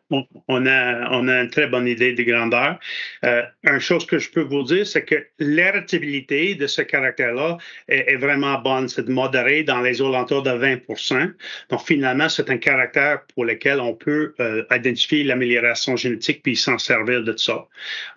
on, 0.48 0.66
a, 0.66 1.10
on 1.12 1.28
a 1.28 1.42
une 1.42 1.50
très 1.50 1.68
bonne 1.68 1.86
idée 1.86 2.14
de 2.14 2.22
grandeur. 2.24 2.80
Euh, 3.24 3.42
une 3.62 3.78
chose 3.78 4.04
que 4.04 4.18
je 4.18 4.28
peux 4.28 4.40
vous 4.40 4.64
dire, 4.64 4.84
c'est 4.88 5.04
que 5.04 5.24
l'héritabilité 5.38 6.56
de 6.56 6.66
ce 6.66 6.82
caractère-là 6.82 7.58
est, 7.86 8.16
vraiment 8.16 8.58
bonne. 8.58 8.88
C'est 8.88 9.08
modéré 9.08 9.62
dans 9.62 9.82
les 9.82 10.02
alentours 10.02 10.42
de 10.42 10.50
20% 10.50 11.32
Donc, 11.70 11.80
finalement, 11.86 12.28
c'est 12.28 12.50
un 12.50 12.56
caractère 12.56 13.20
pour 13.32 13.44
lequel 13.44 13.78
on 13.78 13.94
peut 13.94 14.34
euh, 14.40 14.64
identifier 14.74 15.22
l'amélioration 15.22 15.94
génétique 15.94 16.42
puis 16.42 16.56
s'en 16.56 16.78
servir 16.78 17.22
de 17.22 17.36
ça. 17.36 17.68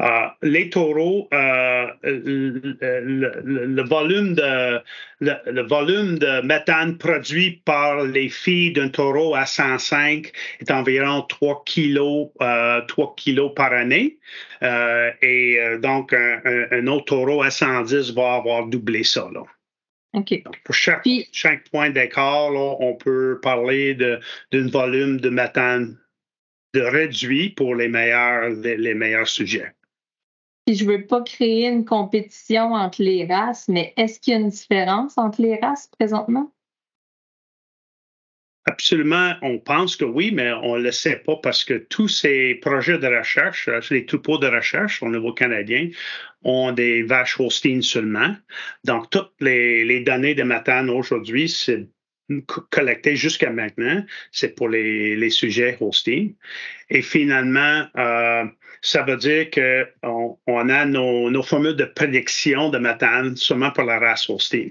Euh, 0.02 0.08
les 0.42 0.72
taureaux, 0.72 1.28
le, 1.32 2.64
le, 3.44 3.84
volume 3.84 4.34
de, 4.34 4.82
le, 5.22 5.62
volume 5.62 6.18
de 6.18 6.42
méthane 6.42 6.98
produit 6.98 7.62
par 7.66 8.04
les 8.04 8.30
filles 8.30 8.74
d'un 8.74 8.90
taureau 8.90 9.36
à 9.36 9.46
105 9.46 10.32
est 10.60 10.71
environ 10.72 11.24
3 11.24 11.64
kilos, 11.66 12.30
3 12.38 12.48
euh, 12.48 13.08
kilos 13.16 13.52
par 13.56 13.74
année. 13.74 14.18
Euh, 14.64 15.12
et 15.22 15.60
euh, 15.60 15.80
donc, 15.80 16.14
un, 16.14 16.88
autre 16.88 17.06
taureau 17.06 17.44
à 17.44 17.52
110 17.52 18.14
va 18.14 18.36
avoir 18.36 18.68
doublé 18.68 19.04
ça. 19.04 19.30
Là. 19.32 19.44
pour 20.64 20.76
chaque, 20.76 21.08
chaque 21.32 21.70
point 21.70 21.90
d'écart, 21.90 22.54
on 22.54 22.96
peut 22.96 23.40
parler 23.42 23.96
d'un 23.96 24.68
volume 24.68 25.20
de 25.20 25.30
méthane 25.30 25.98
de 26.74 26.82
réduit 26.82 27.50
pour 27.50 27.76
les 27.76 27.90
meilleurs, 27.90 28.50
les 28.50 28.94
meilleurs 28.94 29.28
sujets 29.28 29.74
je 30.68 30.86
ne 30.86 30.92
veux 30.92 31.06
pas 31.06 31.22
créer 31.22 31.68
une 31.68 31.86
compétition 31.86 32.74
entre 32.74 33.02
les 33.02 33.26
races, 33.26 33.68
mais 33.68 33.94
est-ce 33.98 34.20
qu'il 34.20 34.34
y 34.34 34.36
a 34.36 34.40
une 34.40 34.50
différence 34.50 35.18
entre 35.18 35.42
les 35.42 35.56
races 35.56 35.88
présentement? 35.88 36.52
Absolument, 38.66 39.34
on 39.42 39.58
pense 39.58 39.96
que 39.96 40.06
oui, 40.06 40.32
mais 40.32 40.52
on 40.52 40.78
ne 40.78 40.84
le 40.84 40.92
sait 40.92 41.16
pas 41.16 41.36
parce 41.42 41.64
que 41.64 41.74
tous 41.74 42.08
ces 42.08 42.56
projets 42.56 43.00
de 43.00 43.08
recherche, 43.08 43.68
euh, 43.68 43.80
les 43.90 44.06
troupeaux 44.06 44.38
de 44.38 44.46
recherche 44.46 45.02
au 45.02 45.10
niveau 45.10 45.34
canadien, 45.34 45.90
ont 46.44 46.72
des 46.72 47.02
vaches 47.02 47.40
Holstein 47.40 47.82
seulement. 47.82 48.36
Donc, 48.84 49.10
toutes 49.10 49.34
les, 49.40 50.02
données 50.02 50.36
de 50.36 50.44
Matane 50.44 50.92
aujourd'hui, 50.92 51.50
c'est 51.50 51.88
collecté 52.70 53.16
jusqu'à 53.16 53.50
maintenant, 53.50 54.06
c'est 54.32 54.56
pour 54.56 54.70
les, 54.70 55.30
sujets 55.32 55.78
Holstein. 55.82 56.30
Et 56.90 57.02
finalement, 57.02 57.88
euh, 57.98 58.46
ça 58.82 59.02
veut 59.04 59.18
dire 59.18 59.50
qu'on 59.50 60.40
on 60.46 60.70
a 60.70 60.86
nos, 60.86 61.32
nos, 61.32 61.44
formules 61.44 61.76
de 61.76 61.86
prédiction 61.86 62.70
de 62.70 62.78
Matane 62.78 63.36
seulement 63.38 63.72
pour 63.72 63.86
la 63.86 64.00
race 64.00 64.30
Holstein. 64.30 64.70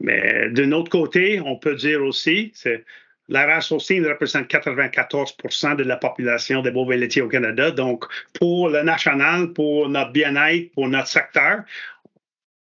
Mais 0.00 0.50
d'un 0.50 0.72
autre 0.72 0.90
côté, 0.90 1.40
on 1.40 1.56
peut 1.56 1.74
dire 1.74 2.02
aussi, 2.02 2.52
c'est 2.54 2.84
la 3.28 3.46
race 3.46 3.72
Holstein 3.72 4.04
représente 4.06 4.48
94% 4.48 5.76
de 5.76 5.82
la 5.82 5.96
population 5.96 6.62
des 6.62 6.70
bovins 6.70 6.96
laitiers 6.96 7.22
au 7.22 7.28
Canada. 7.28 7.70
Donc, 7.70 8.04
pour 8.34 8.68
le 8.68 8.82
national, 8.82 9.52
pour 9.52 9.88
notre 9.88 10.12
bien-être, 10.12 10.72
pour 10.72 10.88
notre 10.88 11.08
secteur, 11.08 11.62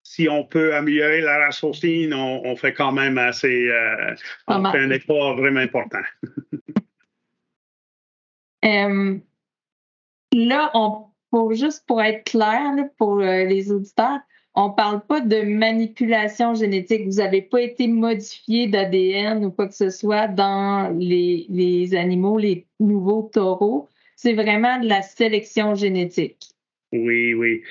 si 0.03 0.29
on 0.29 0.45
peut 0.45 0.75
améliorer 0.75 1.21
la 1.21 1.39
race 1.39 1.63
Holstein, 1.65 2.13
on, 2.13 2.55
fait 2.57 2.75
quand 2.75 2.93
même 2.93 3.19
assez. 3.19 3.69
Euh, 3.69 4.15
on 4.47 4.71
fait 4.71 4.79
un 4.79 4.91
effort 4.91 5.37
vraiment 5.37 5.61
important. 5.61 6.03
Euh, 8.65 9.19
là, 10.33 10.71
on, 10.75 11.07
pour, 11.33 11.53
juste 11.53 11.85
pour 11.89 12.01
être 12.01 12.23
clair 12.31 12.71
pour 12.97 13.19
euh, 13.19 13.45
les 13.45 13.73
auditeurs, 13.73 14.21
on 14.55 14.69
ne 14.69 14.75
parle 14.75 15.01
pas 15.07 15.21
de 15.21 15.43
manipulation 15.43 16.55
génétique. 16.55 17.07
Vous 17.07 17.17
n'avez 17.17 17.43
pas 17.43 17.63
été 17.63 17.89
modifié 17.89 18.67
d'ADN 18.67 19.45
ou 19.45 19.51
quoi 19.51 19.69
que 19.69 19.75
ce 19.75 19.91
soit 19.91 20.29
dans 20.29 20.95
les, 20.99 21.95
animaux, 21.95 22.39
les 22.39 22.67
nouveaux 22.79 23.31
taureaux. 23.33 23.89
C'est 24.17 24.35
vraiment 24.35 24.79
de 24.79 24.89
la 24.89 25.03
sélection 25.03 25.75
génétique. 25.75 26.39
Oui, 26.95 27.33
oui. 27.33 27.63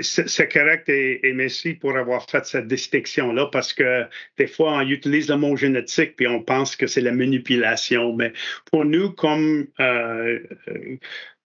c'est 0.00 0.50
correct 0.50 0.88
et, 0.88 1.20
merci 1.34 1.74
pour 1.74 1.98
avoir 1.98 2.24
fait 2.30 2.46
cette 2.46 2.66
distinction-là 2.66 3.50
parce 3.52 3.74
que 3.74 4.04
des 4.38 4.46
fois, 4.46 4.78
on 4.78 4.88
utilise 4.88 5.28
le 5.28 5.36
mot 5.36 5.54
génétique 5.54 6.16
puis 6.16 6.26
on 6.26 6.42
pense 6.42 6.76
que 6.76 6.86
c'est 6.86 7.02
la 7.02 7.12
manipulation. 7.12 8.14
Mais 8.16 8.32
pour 8.72 8.86
nous, 8.86 9.10
comme, 9.10 9.66
euh, 9.80 10.38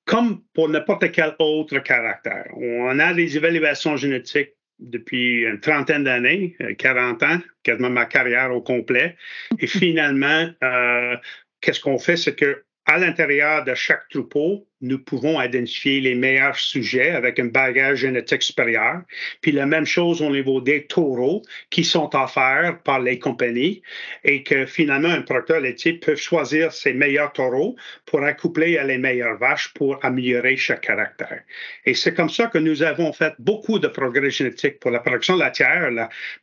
comme 0.06 0.44
pour 0.54 0.70
n'importe 0.70 1.12
quel 1.12 1.36
autre 1.40 1.80
caractère, 1.80 2.48
on 2.56 2.98
a 3.00 3.14
des 3.14 3.36
évaluations 3.36 3.98
génétiques 3.98 4.55
depuis 4.80 5.44
une 5.44 5.60
trentaine 5.60 6.04
d'années, 6.04 6.56
40 6.78 7.24
euh, 7.24 7.26
ans, 7.26 7.40
quasiment 7.64 7.90
ma 7.90 8.06
carrière 8.06 8.54
au 8.54 8.62
complet. 8.62 9.16
Et 9.60 9.68
finalement, 9.68 10.50
euh, 10.64 11.16
qu'est-ce 11.62 11.80
qu'on 11.80 11.98
fait? 11.98 12.18
C'est 12.18 12.36
que 12.36 12.64
à 12.86 12.98
l'intérieur 13.00 13.64
de 13.64 13.74
chaque 13.74 14.08
troupeau, 14.10 14.68
nous 14.86 15.00
pouvons 15.00 15.42
identifier 15.42 16.00
les 16.00 16.16
meilleurs 16.16 16.58
sujets 16.58 17.12
avec 17.12 17.40
un 17.40 17.46
bagage 17.46 18.00
génétique 18.00 18.44
supérieur. 18.44 19.02
Puis 19.42 19.52
la 19.52 19.66
même 19.66 19.86
chose 19.86 20.22
au 20.22 20.30
niveau 20.30 20.62
des 20.62 20.86
taureaux 20.86 21.42
qui 21.70 21.84
sont 21.84 22.16
offerts 22.16 22.80
par 22.84 23.00
les 23.00 23.20
compagnies 23.20 23.82
et 24.24 24.44
que 24.44 24.66
finalement 24.66 25.10
un 25.10 25.22
producteur 25.22 25.60
laitier 25.60 25.94
peut 25.94 26.16
choisir 26.16 26.72
ses 26.72 26.94
meilleurs 26.94 27.34
taureaux 27.34 27.76
pour 28.06 28.24
accoupler 28.24 28.78
à 28.78 28.84
les 28.84 28.98
meilleures 28.98 29.38
vaches 29.38 29.74
pour 29.74 29.98
améliorer 30.04 30.56
chaque 30.58 30.82
caractère. 30.82 31.42
Et 31.86 31.94
c'est 31.94 32.14
comme 32.14 32.30
ça 32.30 32.48
que 32.48 32.58
nous 32.58 32.84
avons 32.84 33.12
fait 33.14 33.34
beaucoup 33.40 33.80
de 33.80 33.88
progrès 33.88 34.30
génétiques 34.30 34.80
pour 34.80 34.92
la 34.92 35.00
production 35.00 35.36
laitière, 35.36 35.90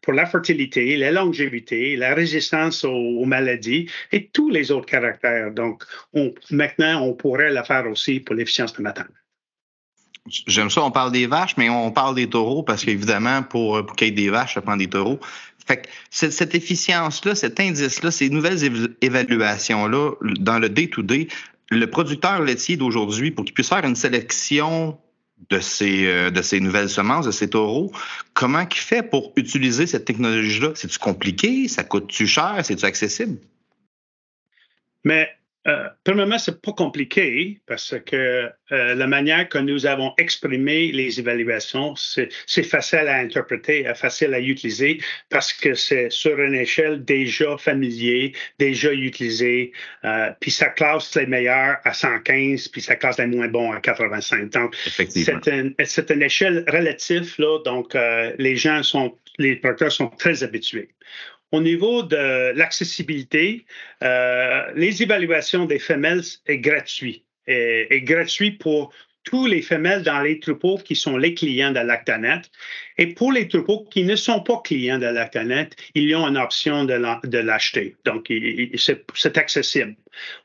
pour 0.01 0.13
la 0.13 0.27
fertilité, 0.27 0.97
la 0.97 1.13
longévité, 1.13 1.97
la 1.97 2.15
résistance 2.15 2.85
aux, 2.85 3.25
maladies 3.25 3.89
et 4.11 4.27
tous 4.27 4.51
les 4.51 4.73
autres 4.73 4.87
caractères. 4.87 5.53
Donc 5.53 5.85
maintenant, 6.51 7.03
on 7.03 7.15
pourrait 7.15 7.53
le 7.53 7.63
faire 7.63 7.87
aussi 7.89 8.21
pour 8.21 8.32
l'efficience 8.33 8.73
de 8.75 8.83
matin. 8.83 9.07
J'aime 10.47 10.71
ça, 10.71 10.83
on 10.83 10.93
parle 10.93 11.11
des 11.11 11.27
vaches, 11.27 11.57
mais 11.57 11.69
on 11.69 11.91
parle 11.91 12.15
des 12.15 12.31
taureaux 12.31 12.63
parce 12.63 12.85
qu'évidemment, 12.85 13.43
pour, 13.43 13.85
pour 13.85 13.97
qu'il 13.97 14.09
y 14.09 14.11
ait 14.11 14.15
des 14.15 14.31
vaches, 14.31 14.55
ça 14.55 14.63
prend 14.63 14.77
des 14.77 14.89
taureaux. 14.89 15.19
Fait 15.67 15.83
que 15.83 15.89
cette, 16.11 16.55
efficience-là, 16.55 17.35
cet 17.35 17.61
indice-là, 17.61 18.11
ces 18.11 18.31
nouvelles 18.31 18.95
évaluations-là, 19.01 20.13
dans 20.39 20.59
le 20.59 20.69
day-to-day, 20.69 21.29
le 21.71 21.87
producteur 21.91 22.43
laitier 22.43 22.77
d'aujourd'hui, 22.77 23.31
pour 23.31 23.45
qu'il 23.45 23.55
puisse 23.55 23.69
faire 23.69 23.85
une 23.85 23.97
sélection 23.97 24.99
de 25.51 25.59
ces, 25.59 26.07
euh, 26.07 26.31
de 26.31 26.43
ces 26.43 26.61
nouvelles 26.61 26.89
semences, 26.89 27.27
de 27.27 27.31
ces 27.31 27.51
taureaux, 27.51 27.93
comment 28.35 28.65
il 28.69 28.77
fait 28.77 29.03
pour 29.03 29.33
utiliser 29.37 29.87
cette 29.87 30.05
technologie-là? 30.05 30.71
C'est-tu 30.75 30.99
compliqué? 30.99 31.69
Ça 31.69 31.85
coûte-tu 31.85 32.27
cher? 32.27 32.61
C'est-tu 32.63 32.85
accessible? 32.85 33.39
Mais 35.05 35.29
euh, 35.69 35.89
premièrement, 36.03 36.39
c'est 36.39 36.61
pas 36.61 36.73
compliqué 36.73 37.61
parce 37.67 37.95
que 38.05 38.51
euh, 38.73 38.95
la 38.95 39.07
manière 39.07 39.49
que 39.49 39.59
nous 39.59 39.87
avons 39.87 40.13
exprimé 40.19 40.91
les 40.91 41.21
évaluations, 41.21 41.95
c'est 41.97 42.63
facile 42.65 43.07
à 43.07 43.19
interpréter, 43.19 43.85
facile 43.95 44.35
à 44.35 44.41
utiliser 44.41 44.99
parce 45.31 45.53
que 45.53 45.75
c'est 45.75 46.11
sur 46.11 46.41
une 46.41 46.55
échelle 46.55 47.05
déjà 47.05 47.57
familier, 47.59 48.33
déjà 48.59 48.93
utilisée, 48.93 49.73
euh, 50.05 50.31
puis 50.41 50.51
ça 50.51 50.69
classe 50.69 51.15
les 51.15 51.27
meilleurs 51.27 51.77
à 51.85 51.93
115, 51.93 52.69
puis 52.69 52.81
ça 52.81 52.97
classe 52.97 53.19
les 53.19 53.27
moins 53.27 53.49
bons 53.49 53.71
à 53.71 53.81
85. 53.81 54.51
Donc, 54.51 54.75
c'est 54.75 56.11
une 56.11 56.23
échelle 56.23 56.65
relative, 56.69 57.35
là, 57.39 57.59
donc 57.65 57.95
euh, 57.95 58.33
les 58.39 58.57
gens 58.57 58.83
sont, 58.83 59.17
les 59.39 59.57
producteurs 59.57 59.93
sont 59.93 60.09
très 60.09 60.43
habitués. 60.43 60.89
Au 61.53 61.61
niveau 61.61 62.03
de 62.03 62.53
l'accessibilité, 62.57 63.67
euh, 64.03 64.73
les 64.75 65.03
évaluations 65.03 65.67
des 65.67 65.79
femelles 65.79 66.23
est 66.47 66.59
gratuit. 66.59 67.25
Est, 67.47 68.01
gratuit 68.03 68.53
pour 68.53 68.93
tous 69.25 69.47
les 69.47 69.61
femelles 69.61 70.03
dans 70.03 70.21
les 70.23 70.41
troupeaux 70.41 70.79
qui 70.79 70.97
sont 70.97 71.17
les 71.19 71.35
clients 71.35 71.71
de 71.71 71.81
Lactanet. 71.81 72.43
Et 72.97 73.09
pour 73.09 73.33
les 73.33 73.49
troupeaux 73.49 73.85
qui 73.85 74.05
ne 74.05 74.17
sont 74.17 74.41
pas 74.41 74.61
clients 74.65 74.99
de 74.99 75.07
Lactanet, 75.07 75.71
ils 75.95 76.15
ont 76.17 76.27
une 76.27 76.39
option 76.39 76.85
de 76.85 77.39
l'acheter. 77.39 77.97
Donc, 78.05 78.33
c'est 79.15 79.39
accessible. 79.39 79.95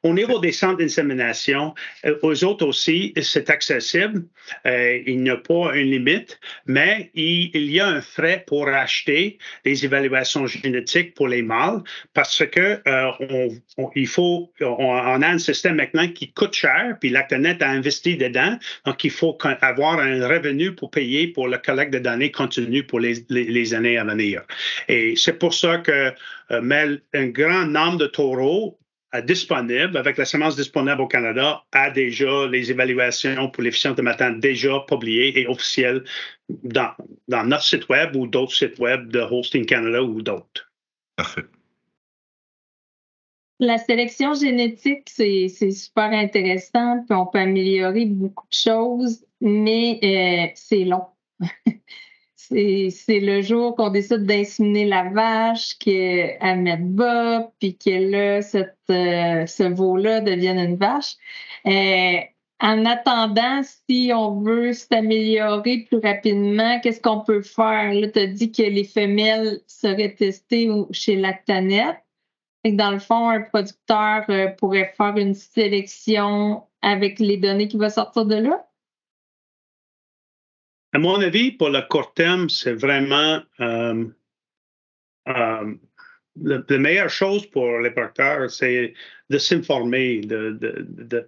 Au 0.03 0.13
niveau 0.13 0.39
des 0.39 0.51
centres 0.51 0.77
d'insémination, 0.77 1.73
euh, 2.05 2.17
aux 2.21 2.43
autres 2.43 2.65
aussi, 2.65 3.13
c'est 3.21 3.49
accessible. 3.49 4.23
Euh, 4.65 5.01
il 5.05 5.23
n'y 5.23 5.29
a 5.29 5.37
pas 5.37 5.75
une 5.75 5.91
limite, 5.91 6.39
mais 6.65 7.11
il, 7.13 7.71
y 7.71 7.79
a 7.79 7.87
un 7.87 8.01
frais 8.01 8.43
pour 8.47 8.67
acheter 8.67 9.37
des 9.65 9.85
évaluations 9.85 10.47
génétiques 10.47 11.13
pour 11.13 11.27
les 11.27 11.41
mâles 11.41 11.81
parce 12.13 12.45
que 12.45 12.81
euh, 12.87 13.49
on, 13.77 13.91
il 13.95 14.07
faut, 14.07 14.51
on, 14.61 15.21
a 15.21 15.27
un 15.27 15.37
système 15.37 15.75
maintenant 15.75 16.07
qui 16.07 16.31
coûte 16.31 16.53
cher, 16.53 16.97
puis 16.99 17.09
Lactanet 17.09 17.61
a 17.61 17.69
investi 17.69 18.17
dedans. 18.17 18.57
Donc, 18.85 19.03
il 19.03 19.11
faut 19.11 19.37
avoir 19.61 19.99
un 19.99 20.27
revenu 20.27 20.73
pour 20.73 20.91
payer 20.91 21.27
pour 21.27 21.47
le 21.47 21.57
collecte 21.57 21.93
de 21.93 21.99
données 21.99 22.31
continue 22.31 22.83
pour 22.83 22.99
les, 22.99 23.25
les, 23.29 23.73
années 23.73 23.97
à 23.97 24.03
venir. 24.03 24.43
Et 24.87 25.15
c'est 25.15 25.37
pour 25.37 25.53
ça 25.53 25.77
que 25.77 26.13
euh, 26.51 26.97
un 27.13 27.27
grand 27.27 27.65
nombre 27.65 27.97
de 27.97 28.07
taureaux 28.07 28.77
disponible, 29.21 29.97
avec 29.97 30.17
la 30.17 30.25
semence 30.25 30.55
disponible 30.55 31.01
au 31.01 31.07
Canada, 31.07 31.63
a 31.71 31.89
déjà 31.89 32.47
les 32.47 32.71
évaluations 32.71 33.49
pour 33.49 33.63
l'efficience 33.63 33.95
de 33.95 34.01
méthane 34.01 34.39
déjà 34.39 34.79
publiées 34.87 35.39
et 35.39 35.47
officielles 35.47 36.03
dans, 36.63 36.91
dans 37.27 37.43
notre 37.43 37.63
site 37.63 37.87
web 37.89 38.15
ou 38.15 38.27
d'autres 38.27 38.53
sites 38.53 38.79
web 38.79 39.09
de 39.09 39.19
Hosting 39.19 39.65
Canada 39.65 40.01
ou 40.03 40.21
d'autres. 40.21 40.71
Parfait. 41.15 41.43
La 43.59 43.79
sélection 43.79 44.35
génétique, 44.35 45.09
c'est 45.09 45.49
super 45.49 46.11
intéressant, 46.11 47.03
puis 47.07 47.17
on 47.17 47.25
peut 47.25 47.39
améliorer 47.39 48.05
beaucoup 48.05 48.45
de 48.47 48.53
choses, 48.53 49.25
mais 49.41 49.99
euh, 50.03 50.51
c'est 50.55 50.85
long. 50.85 51.05
c'est 52.49 53.19
le 53.19 53.41
jour 53.41 53.75
qu'on 53.75 53.89
décide 53.89 54.25
d'inséminer 54.25 54.85
la 54.85 55.09
vache, 55.09 55.77
qu'elle 55.79 56.61
met 56.61 56.77
bas, 56.77 57.51
puis 57.59 57.77
que 57.77 57.89
là, 57.89 58.41
cette, 58.41 58.77
euh, 58.89 59.45
ce 59.45 59.63
veau-là 59.63 60.21
devienne 60.21 60.59
une 60.59 60.77
vache. 60.77 61.15
Euh, 61.65 62.19
en 62.59 62.85
attendant, 62.85 63.61
si 63.63 64.11
on 64.13 64.39
veut 64.41 64.73
s'améliorer 64.73 65.85
plus 65.89 65.99
rapidement, 65.99 66.79
qu'est-ce 66.79 67.01
qu'on 67.01 67.21
peut 67.21 67.41
faire? 67.41 67.93
Là, 67.93 68.07
tu 68.07 68.19
as 68.19 68.27
dit 68.27 68.51
que 68.51 68.63
les 68.63 68.83
femelles 68.83 69.59
seraient 69.67 70.15
testées 70.15 70.69
chez 70.91 71.15
Lactanet. 71.17 72.01
Dans 72.65 72.91
le 72.91 72.99
fond, 72.99 73.29
un 73.29 73.41
producteur 73.41 74.25
euh, 74.29 74.47
pourrait 74.49 74.93
faire 74.97 75.15
une 75.17 75.35
sélection 75.35 76.63
avec 76.81 77.19
les 77.19 77.37
données 77.37 77.67
qui 77.67 77.77
vont 77.77 77.89
sortir 77.89 78.25
de 78.25 78.35
là? 78.35 78.66
À 80.93 80.99
mon 80.99 81.19
avis, 81.21 81.51
pour 81.51 81.69
le 81.69 81.81
court 81.81 82.13
terme, 82.13 82.49
c'est 82.49 82.73
vraiment 82.73 83.41
euh, 83.59 84.05
euh, 85.27 85.75
la, 86.41 86.77
meilleure 86.77 87.09
chose 87.09 87.45
pour 87.47 87.79
les 87.79 87.91
producteurs, 87.91 88.49
c'est 88.49 88.93
de 89.29 89.37
s'informer, 89.37 90.21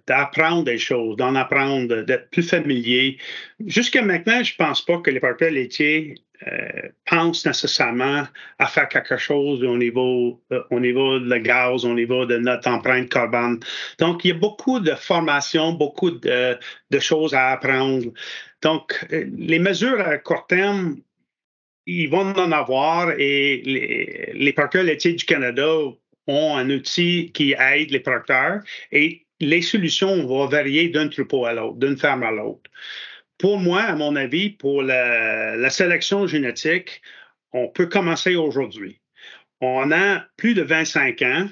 d'apprendre 0.06 0.64
de, 0.64 0.70
des 0.70 0.78
choses, 0.78 1.16
d'en 1.16 1.34
apprendre, 1.34 2.02
d'être 2.02 2.30
plus 2.30 2.48
familier. 2.48 3.18
Jusqu'à 3.66 4.02
maintenant, 4.02 4.42
je 4.42 4.54
ne 4.54 4.64
pense 4.64 4.84
pas 4.84 4.98
que 4.98 5.10
les 5.10 5.20
producteurs 5.20 5.50
laitiers 5.50 6.14
euh, 6.46 6.88
pensent 7.04 7.44
nécessairement 7.44 8.24
à 8.58 8.66
faire 8.66 8.88
quelque 8.88 9.16
chose 9.16 9.62
au 9.62 9.76
niveau, 9.76 10.42
au 10.70 10.80
niveau 10.80 11.18
de 11.18 11.36
gaz, 11.36 11.84
au 11.84 11.94
niveau 11.94 12.24
de 12.24 12.38
notre 12.38 12.68
empreinte 12.68 13.10
carbone. 13.10 13.60
Donc, 13.98 14.24
il 14.24 14.28
y 14.28 14.30
a 14.30 14.34
beaucoup 14.34 14.80
de 14.80 14.94
formations, 14.94 15.72
beaucoup 15.72 16.10
de, 16.10 16.58
choses 16.98 17.34
à 17.34 17.48
apprendre. 17.48 18.12
Donc, 18.62 19.06
euh, 19.12 19.26
les 19.36 19.58
mesures 19.58 20.00
à 20.00 20.16
court 20.18 20.46
terme, 20.46 20.96
ils 21.86 22.08
vont 22.08 22.32
en 22.32 22.52
avoir 22.52 23.10
et 23.18 23.62
les, 23.64 24.32
les 24.34 24.52
producteurs 24.52 24.84
laitiers 24.84 25.14
du 25.14 25.24
Canada 25.24 25.68
ont 26.26 26.56
un 26.56 26.70
outil 26.70 27.32
qui 27.32 27.54
aide 27.58 27.90
les 27.90 28.00
producteurs 28.00 28.60
et 28.92 29.26
les 29.40 29.62
solutions 29.62 30.26
vont 30.26 30.46
varier 30.46 30.88
d'un 30.88 31.08
troupeau 31.08 31.46
à 31.46 31.52
l'autre, 31.52 31.78
d'une 31.78 31.96
ferme 31.96 32.22
à 32.22 32.30
l'autre. 32.30 32.70
Pour 33.40 33.58
moi, 33.58 33.80
à 33.80 33.94
mon 33.94 34.16
avis, 34.16 34.50
pour 34.50 34.82
la, 34.82 35.70
sélection 35.70 36.26
génétique, 36.26 37.00
on 37.52 37.68
peut 37.68 37.86
commencer 37.86 38.36
aujourd'hui. 38.36 39.00
On 39.62 39.90
a 39.92 40.26
plus 40.36 40.52
de 40.52 40.60
25 40.60 41.22
ans 41.22 41.48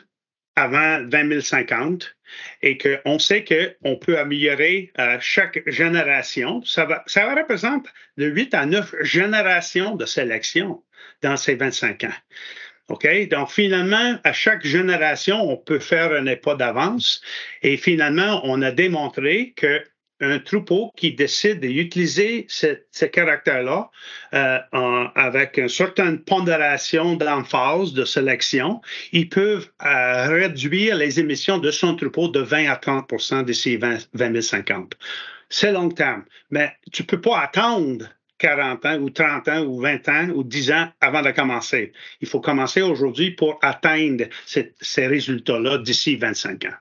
avant 0.54 1.00
2050 1.00 2.14
et 2.60 2.76
qu'on 2.76 3.18
sait 3.18 3.42
qu'on 3.42 3.96
peut 3.96 4.18
améliorer 4.18 4.92
euh, 4.98 5.16
chaque 5.20 5.62
génération. 5.66 6.62
Ça, 6.62 6.84
va, 6.84 7.02
ça 7.06 7.34
représente 7.34 7.86
de 8.18 8.26
8 8.26 8.52
à 8.52 8.66
9 8.66 8.94
générations 9.00 9.96
de 9.96 10.04
sélection 10.04 10.84
dans 11.22 11.38
ces 11.38 11.54
25 11.54 12.04
ans. 12.04 12.18
OK? 12.88 13.28
Donc, 13.28 13.50
finalement, 13.50 14.18
à 14.24 14.32
chaque 14.34 14.64
génération, 14.64 15.40
on 15.40 15.56
peut 15.56 15.78
faire 15.78 16.12
un 16.12 16.36
pas 16.36 16.54
d'avance. 16.54 17.22
Et 17.62 17.78
finalement, 17.78 18.42
on 18.44 18.60
a 18.60 18.72
démontré 18.72 19.54
que 19.56 19.82
un 20.20 20.38
troupeau 20.38 20.92
qui 20.96 21.12
décide 21.12 21.60
d'utiliser 21.60 22.46
ce, 22.48 23.04
caractère-là 23.04 23.90
euh, 24.34 24.58
avec 25.14 25.56
une 25.58 25.68
certaine 25.68 26.18
pondération 26.18 27.14
d'emphase, 27.14 27.92
de 27.92 28.04
sélection, 28.04 28.80
ils 29.12 29.28
peuvent 29.28 29.68
euh, 29.84 30.26
réduire 30.28 30.96
les 30.96 31.20
émissions 31.20 31.58
de 31.58 31.70
son 31.70 31.94
troupeau 31.96 32.28
de 32.28 32.40
20 32.40 32.68
à 32.68 32.76
30% 32.76 33.44
d'ici 33.44 33.76
20, 33.76 34.08
2050. 34.14 34.94
C'est 35.50 35.72
long 35.72 35.88
terme, 35.88 36.24
mais 36.50 36.72
tu 36.92 37.04
peux 37.04 37.20
pas 37.20 37.40
attendre 37.40 38.06
40 38.38 38.86
ans 38.86 38.98
ou 38.98 39.10
30 39.10 39.48
ans 39.48 39.64
ou 39.64 39.80
20 39.80 40.08
ans 40.08 40.28
ou 40.34 40.44
10 40.44 40.72
ans 40.72 40.88
avant 41.00 41.22
de 41.22 41.30
commencer. 41.30 41.92
Il 42.20 42.28
faut 42.28 42.40
commencer 42.40 42.82
aujourd'hui 42.82 43.32
pour 43.32 43.58
atteindre 43.62 44.24
ces 44.46 45.06
résultats-là 45.06 45.78
d'ici 45.78 46.16
25 46.16 46.66
ans. 46.66 46.76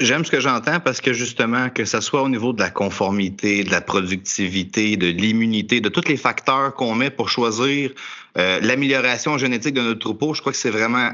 J'aime 0.00 0.24
ce 0.24 0.30
que 0.32 0.40
j'entends 0.40 0.80
parce 0.80 1.00
que 1.00 1.12
justement, 1.12 1.70
que 1.70 1.84
ce 1.84 2.00
soit 2.00 2.22
au 2.22 2.28
niveau 2.28 2.52
de 2.52 2.60
la 2.60 2.70
conformité, 2.70 3.62
de 3.62 3.70
la 3.70 3.80
productivité, 3.80 4.96
de 4.96 5.06
l'immunité, 5.06 5.80
de 5.80 5.88
tous 5.88 6.08
les 6.08 6.16
facteurs 6.16 6.74
qu'on 6.74 6.96
met 6.96 7.10
pour 7.10 7.28
choisir 7.28 7.92
euh, 8.36 8.58
l'amélioration 8.62 9.38
génétique 9.38 9.74
de 9.74 9.82
notre 9.82 10.00
troupeau, 10.00 10.34
je 10.34 10.40
crois 10.40 10.52
que 10.52 10.58
c'est 10.58 10.70
vraiment 10.70 11.10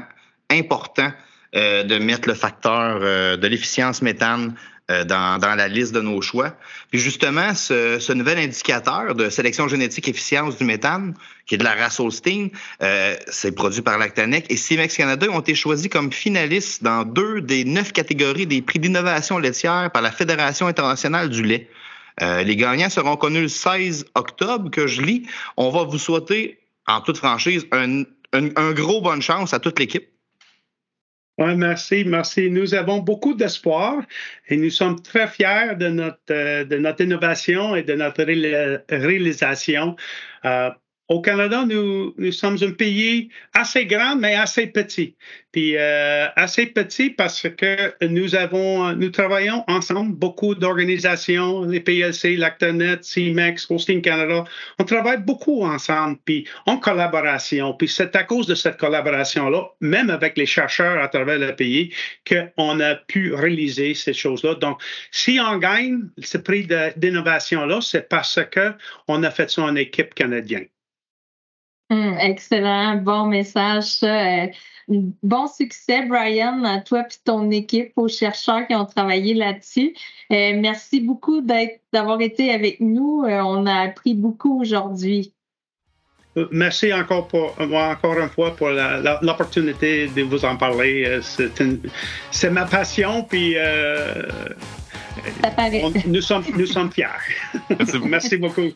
important 0.49 1.11
euh, 1.55 1.83
de 1.83 1.99
mettre 1.99 2.27
le 2.27 2.33
facteur 2.33 2.99
euh, 3.01 3.37
de 3.37 3.47
l'efficience 3.47 4.01
méthane 4.01 4.55
dans, 5.03 5.39
dans, 5.39 5.55
la 5.55 5.67
liste 5.67 5.93
de 5.93 6.01
nos 6.01 6.21
choix. 6.21 6.55
Puis 6.91 6.99
justement, 6.99 7.53
ce, 7.55 7.99
ce, 7.99 8.13
nouvel 8.13 8.37
indicateur 8.37 9.15
de 9.15 9.29
sélection 9.29 9.67
génétique 9.67 10.07
efficience 10.07 10.57
du 10.57 10.63
méthane, 10.63 11.13
qui 11.45 11.55
est 11.55 11.57
de 11.57 11.63
la 11.63 11.73
race 11.73 11.99
Holstein, 11.99 12.49
euh, 12.81 13.15
c'est 13.27 13.53
produit 13.53 13.81
par 13.81 13.97
Lactanec 13.97 14.45
et 14.49 14.57
CIMEX 14.57 14.95
Canada 14.95 15.27
ont 15.29 15.39
été 15.39 15.55
choisis 15.55 15.89
comme 15.89 16.11
finalistes 16.11 16.83
dans 16.83 17.03
deux 17.03 17.41
des 17.41 17.65
neuf 17.65 17.91
catégories 17.91 18.47
des 18.47 18.61
prix 18.61 18.79
d'innovation 18.79 19.37
laitière 19.37 19.89
par 19.91 20.01
la 20.01 20.11
Fédération 20.11 20.67
internationale 20.67 21.29
du 21.29 21.43
lait. 21.43 21.69
Euh, 22.21 22.43
les 22.43 22.55
gagnants 22.55 22.89
seront 22.89 23.17
connus 23.17 23.41
le 23.41 23.47
16 23.47 24.05
octobre, 24.15 24.69
que 24.69 24.87
je 24.87 25.01
lis. 25.01 25.27
On 25.57 25.69
va 25.71 25.83
vous 25.83 25.97
souhaiter, 25.97 26.59
en 26.87 27.01
toute 27.01 27.17
franchise, 27.17 27.65
un, 27.71 28.03
un, 28.33 28.49
un 28.55 28.71
gros 28.71 29.01
bonne 29.01 29.21
chance 29.21 29.53
à 29.53 29.59
toute 29.59 29.79
l'équipe. 29.79 30.12
Oui, 31.39 31.55
merci, 31.55 32.05
merci. 32.05 32.51
Nous 32.51 32.75
avons 32.75 32.99
beaucoup 32.99 33.33
d'espoir 33.33 34.03
et 34.49 34.57
nous 34.57 34.69
sommes 34.69 35.01
très 35.01 35.27
fiers 35.27 35.75
de 35.75 35.87
notre, 35.87 36.19
euh, 36.29 36.63
de 36.63 36.77
notre 36.77 37.01
innovation 37.01 37.75
et 37.75 37.81
de 37.81 37.95
notre 37.95 38.23
réalisation. 38.89 39.95
Euh, 40.45 40.69
au 41.09 41.21
Canada, 41.21 41.65
nous, 41.67 42.13
nous 42.17 42.31
sommes 42.31 42.57
un 42.61 42.71
pays 42.71 43.29
assez 43.53 43.85
grand, 43.85 44.15
mais 44.15 44.35
assez 44.35 44.67
petit. 44.67 45.15
Puis 45.51 45.75
euh, 45.77 46.27
assez 46.35 46.65
petit 46.65 47.09
parce 47.09 47.47
que 47.49 48.05
nous 48.07 48.35
avons, 48.35 48.93
nous 48.93 49.09
travaillons 49.09 49.63
ensemble, 49.67 50.15
beaucoup 50.15 50.55
d'organisations, 50.55 51.63
les 51.63 51.81
PLC, 51.81 52.37
Lactanet, 52.37 53.03
CIMEX, 53.03 53.69
Hosting 53.69 54.01
Canada. 54.01 54.45
On 54.79 54.85
travaille 54.85 55.21
beaucoup 55.21 55.63
ensemble, 55.65 56.17
puis 56.23 56.47
en 56.65 56.77
collaboration. 56.77 57.73
Puis 57.73 57.89
c'est 57.89 58.15
à 58.15 58.23
cause 58.23 58.47
de 58.47 58.55
cette 58.55 58.77
collaboration-là, 58.77 59.71
même 59.81 60.09
avec 60.09 60.37
les 60.37 60.45
chercheurs 60.45 61.01
à 61.03 61.09
travers 61.09 61.37
le 61.37 61.53
pays, 61.55 61.93
qu'on 62.27 62.79
a 62.79 62.95
pu 62.95 63.33
réaliser 63.33 63.93
ces 63.93 64.13
choses-là. 64.13 64.55
Donc, 64.55 64.81
si 65.11 65.39
on 65.39 65.57
gagne 65.57 65.99
ce 66.19 66.37
prix 66.37 66.67
d'innovation-là, 66.95 67.81
c'est 67.81 68.07
parce 68.07 68.39
qu'on 68.53 69.23
a 69.23 69.31
fait 69.31 69.51
ça 69.51 69.63
en 69.63 69.75
équipe 69.75 70.13
canadienne. 70.13 70.67
Excellent, 72.19 72.95
bon 72.97 73.27
message. 73.27 73.99
Euh, 74.03 74.47
bon 74.87 75.47
succès, 75.47 76.05
Brian, 76.05 76.63
à 76.63 76.79
toi 76.79 77.01
et 77.01 77.15
ton 77.23 77.49
équipe, 77.51 77.91
aux 77.95 78.07
chercheurs 78.07 78.67
qui 78.67 78.75
ont 78.75 78.85
travaillé 78.85 79.33
là-dessus. 79.33 79.93
Euh, 80.31 80.53
merci 80.59 81.01
beaucoup 81.01 81.41
d'avoir 81.41 82.21
été 82.21 82.51
avec 82.51 82.79
nous. 82.79 83.23
Euh, 83.23 83.41
on 83.41 83.65
a 83.65 83.81
appris 83.81 84.13
beaucoup 84.13 84.61
aujourd'hui. 84.61 85.33
Merci 86.51 86.91
encore, 86.91 87.27
pour, 87.27 87.53
encore 87.59 88.17
une 88.17 88.29
fois 88.29 88.55
pour 88.55 88.69
l'opportunité 88.69 90.07
de 90.07 90.23
vous 90.23 90.43
en 90.45 90.57
parler. 90.57 91.19
C'est 91.21 92.49
ma 92.49 92.65
passion, 92.65 93.23
puis 93.23 93.55
nous, 96.07 96.21
sommes, 96.21 96.43
nous 96.57 96.65
sommes 96.65 96.91
fiers. 96.91 97.05
Merci 98.05 98.37
beaucoup. 98.37 98.61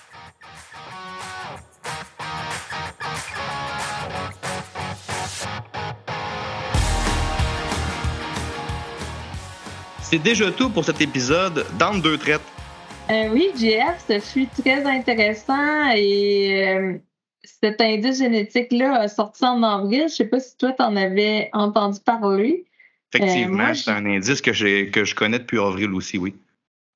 C'est 10.10 10.18
déjà 10.18 10.50
tout 10.50 10.70
pour 10.70 10.84
cet 10.84 11.00
épisode 11.00 11.64
dans 11.78 11.96
deux 11.96 12.18
traites. 12.18 12.40
Euh, 13.12 13.28
oui, 13.32 13.50
JF, 13.54 14.04
ce 14.08 14.18
fut 14.18 14.48
très 14.48 14.84
intéressant 14.84 15.88
et 15.94 16.66
euh, 16.66 16.98
cet 17.44 17.80
indice 17.80 18.18
génétique-là 18.18 19.02
a 19.02 19.06
sorti 19.06 19.44
en 19.44 19.62
avril. 19.62 20.00
Je 20.00 20.04
ne 20.04 20.08
sais 20.08 20.24
pas 20.24 20.40
si 20.40 20.56
toi, 20.56 20.72
tu 20.72 20.82
en 20.82 20.96
avais 20.96 21.48
entendu 21.52 22.00
parler. 22.04 22.64
Effectivement, 23.14 23.68
euh, 23.68 23.74
c'est 23.74 23.92
un 23.92 24.04
indice 24.04 24.40
que, 24.40 24.90
que 24.90 25.04
je 25.04 25.14
connais 25.14 25.38
depuis 25.38 25.60
avril 25.60 25.94
aussi, 25.94 26.18
oui. 26.18 26.34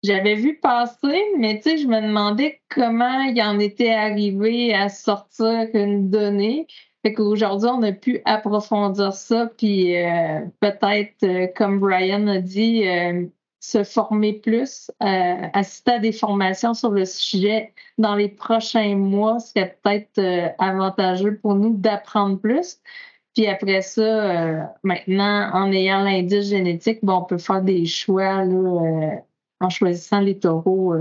J'avais 0.02 0.34
vu 0.34 0.56
passer, 0.56 1.22
mais 1.38 1.60
tu 1.60 1.70
sais, 1.70 1.78
je 1.78 1.86
me 1.86 2.00
demandais 2.00 2.62
comment 2.68 3.20
il 3.20 3.40
en 3.40 3.60
était 3.60 3.92
arrivé 3.92 4.74
à 4.74 4.88
sortir 4.88 5.68
une 5.72 6.10
donnée. 6.10 6.66
Fait 7.05 7.12
qu'aujourd'hui, 7.12 7.68
on 7.70 7.82
a 7.82 7.92
pu 7.92 8.22
approfondir 8.24 9.12
ça, 9.12 9.50
puis 9.59 9.94
euh, 9.94 10.40
peut-être, 10.61 11.22
euh, 11.22 11.48
comme 11.55 11.78
Brian 11.78 12.26
a 12.28 12.38
dit, 12.38 12.88
euh, 12.88 13.26
se 13.61 13.84
former 13.84 14.32
plus, 14.34 14.90
assister 15.00 15.92
à 15.92 15.98
des 15.98 16.12
formations 16.12 16.74
sur 16.74 16.90
le 16.90 17.05
sujet 17.05 17.72
dans 17.98 18.14
les 18.14 18.28
prochains 18.28 18.94
mois 18.96 19.38
serait 19.38 19.78
peut-être 19.82 20.55
avantageux 20.59 21.38
pour 21.38 21.55
nous 21.55 21.74
d'apprendre 21.74 22.38
plus. 22.38 22.78
Puis 23.34 23.46
après 23.46 23.80
ça, 23.80 24.70
maintenant, 24.82 25.50
en 25.55 25.72
ayant 25.72 26.02
l'indice 26.02 26.48
génétique, 26.50 26.98
bon, 27.02 27.20
on 27.20 27.24
peut 27.24 27.38
faire 27.38 27.62
des 27.62 27.86
choix 27.86 28.44
là, 28.44 29.22
en 29.61 29.70
choisissant 29.70 30.20
les 30.20 30.38
taureaux 30.38 30.94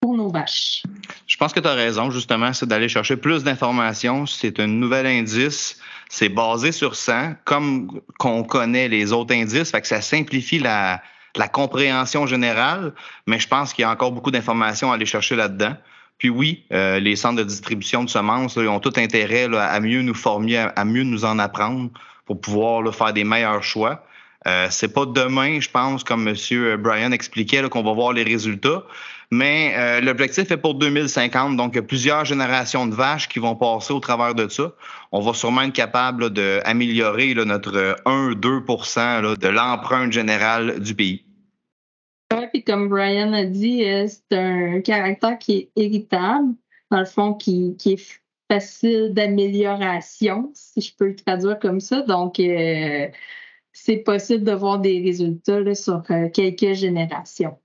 pour 0.00 0.16
nos 0.16 0.30
vaches. 0.30 0.82
Je 1.26 1.36
pense 1.36 1.52
que 1.52 1.60
tu 1.60 1.68
as 1.68 1.74
raison, 1.74 2.10
justement, 2.10 2.52
c'est 2.52 2.66
d'aller 2.66 2.88
chercher 2.88 3.16
plus 3.16 3.44
d'informations. 3.44 4.26
C'est 4.26 4.58
un 4.58 4.66
nouvel 4.66 5.06
indice. 5.06 5.78
C'est 6.08 6.30
basé 6.30 6.72
sur 6.72 6.96
100, 6.96 7.34
comme 7.44 8.00
qu'on 8.18 8.42
connaît 8.42 8.88
les 8.88 9.12
autres 9.12 9.34
indices. 9.34 9.70
Fait 9.70 9.80
que 9.80 9.86
ça 9.86 10.00
simplifie 10.00 10.58
la, 10.58 11.02
compréhension 11.52 12.26
générale, 12.26 12.92
mais 13.26 13.38
je 13.38 13.46
pense 13.46 13.72
qu'il 13.72 13.82
y 13.82 13.84
a 13.84 13.90
encore 13.90 14.10
beaucoup 14.10 14.30
d'informations 14.30 14.90
à 14.90 14.94
aller 14.94 15.06
chercher 15.06 15.36
là-dedans. 15.36 15.76
Puis 16.18 16.28
oui, 16.28 16.64
euh, 16.72 16.98
les 16.98 17.14
centres 17.14 17.36
de 17.36 17.44
distribution 17.44 18.02
de 18.04 18.10
semences 18.10 18.56
ont 18.56 18.80
tout 18.80 18.92
intérêt 18.96 19.48
à 19.54 19.80
mieux 19.80 20.02
nous 20.02 20.14
former, 20.14 20.56
à, 20.56 20.84
mieux 20.84 21.04
nous 21.04 21.24
en 21.24 21.38
apprendre 21.38 21.90
pour 22.26 22.40
pouvoir 22.40 22.94
faire 22.94 23.12
des 23.12 23.24
meilleurs 23.24 23.62
choix. 23.62 24.04
Euh, 24.46 24.66
c'est 24.70 24.92
pas 24.92 25.06
demain, 25.06 25.60
je 25.60 25.70
pense, 25.70 26.02
comme 26.02 26.26
M. 26.26 26.76
Brian 26.78 27.12
expliquait, 27.12 27.68
qu'on 27.68 27.82
va 27.82 27.92
voir 27.92 28.12
les 28.12 28.24
résultats, 28.24 28.82
mais 29.30 29.74
euh, 29.76 30.00
l'objectif 30.00 30.50
est 30.50 30.56
pour 30.56 30.74
2050, 30.74 31.56
donc 31.56 31.72
il 31.74 31.76
y 31.76 31.78
a 31.78 31.82
plusieurs 31.82 32.24
générations 32.24 32.86
de 32.86 32.94
vaches 32.94 33.28
qui 33.28 33.38
vont 33.38 33.54
passer 33.54 33.92
au 33.92 34.00
travers 34.00 34.34
de 34.34 34.48
ça. 34.48 34.72
On 35.12 35.20
va 35.20 35.34
sûrement 35.34 35.62
être 35.62 35.72
capable 35.72 36.30
d'améliorer 36.30 37.34
notre 37.34 37.96
1-2% 38.06 39.36
de 39.36 39.48
l'empreinte 39.48 40.12
générale 40.12 40.80
du 40.80 40.94
pays. 40.96 41.24
Oui, 42.32 42.44
puis 42.52 42.64
comme 42.64 42.88
Brian 42.88 43.32
a 43.32 43.44
dit, 43.44 43.84
euh, 43.84 44.06
c'est 44.08 44.36
un 44.36 44.80
caractère 44.80 45.38
qui 45.38 45.52
est 45.52 45.70
héritable, 45.76 46.54
dans 46.90 46.98
le 46.98 47.04
fond, 47.04 47.34
qui, 47.34 47.76
est 47.86 48.20
facile 48.50 49.12
d'amélioration, 49.14 50.50
si 50.54 50.80
je 50.80 50.96
peux 50.96 51.06
le 51.06 51.14
traduire 51.16 51.60
comme 51.60 51.78
ça. 51.78 52.02
Donc, 52.02 52.40
euh, 52.40 53.08
c'est 53.72 53.98
possible 53.98 54.42
de 54.42 54.52
voir 54.52 54.80
des 54.80 55.00
résultats 55.00 55.74
sur 55.76 56.02
quelques 56.32 56.72
générations 56.74 57.56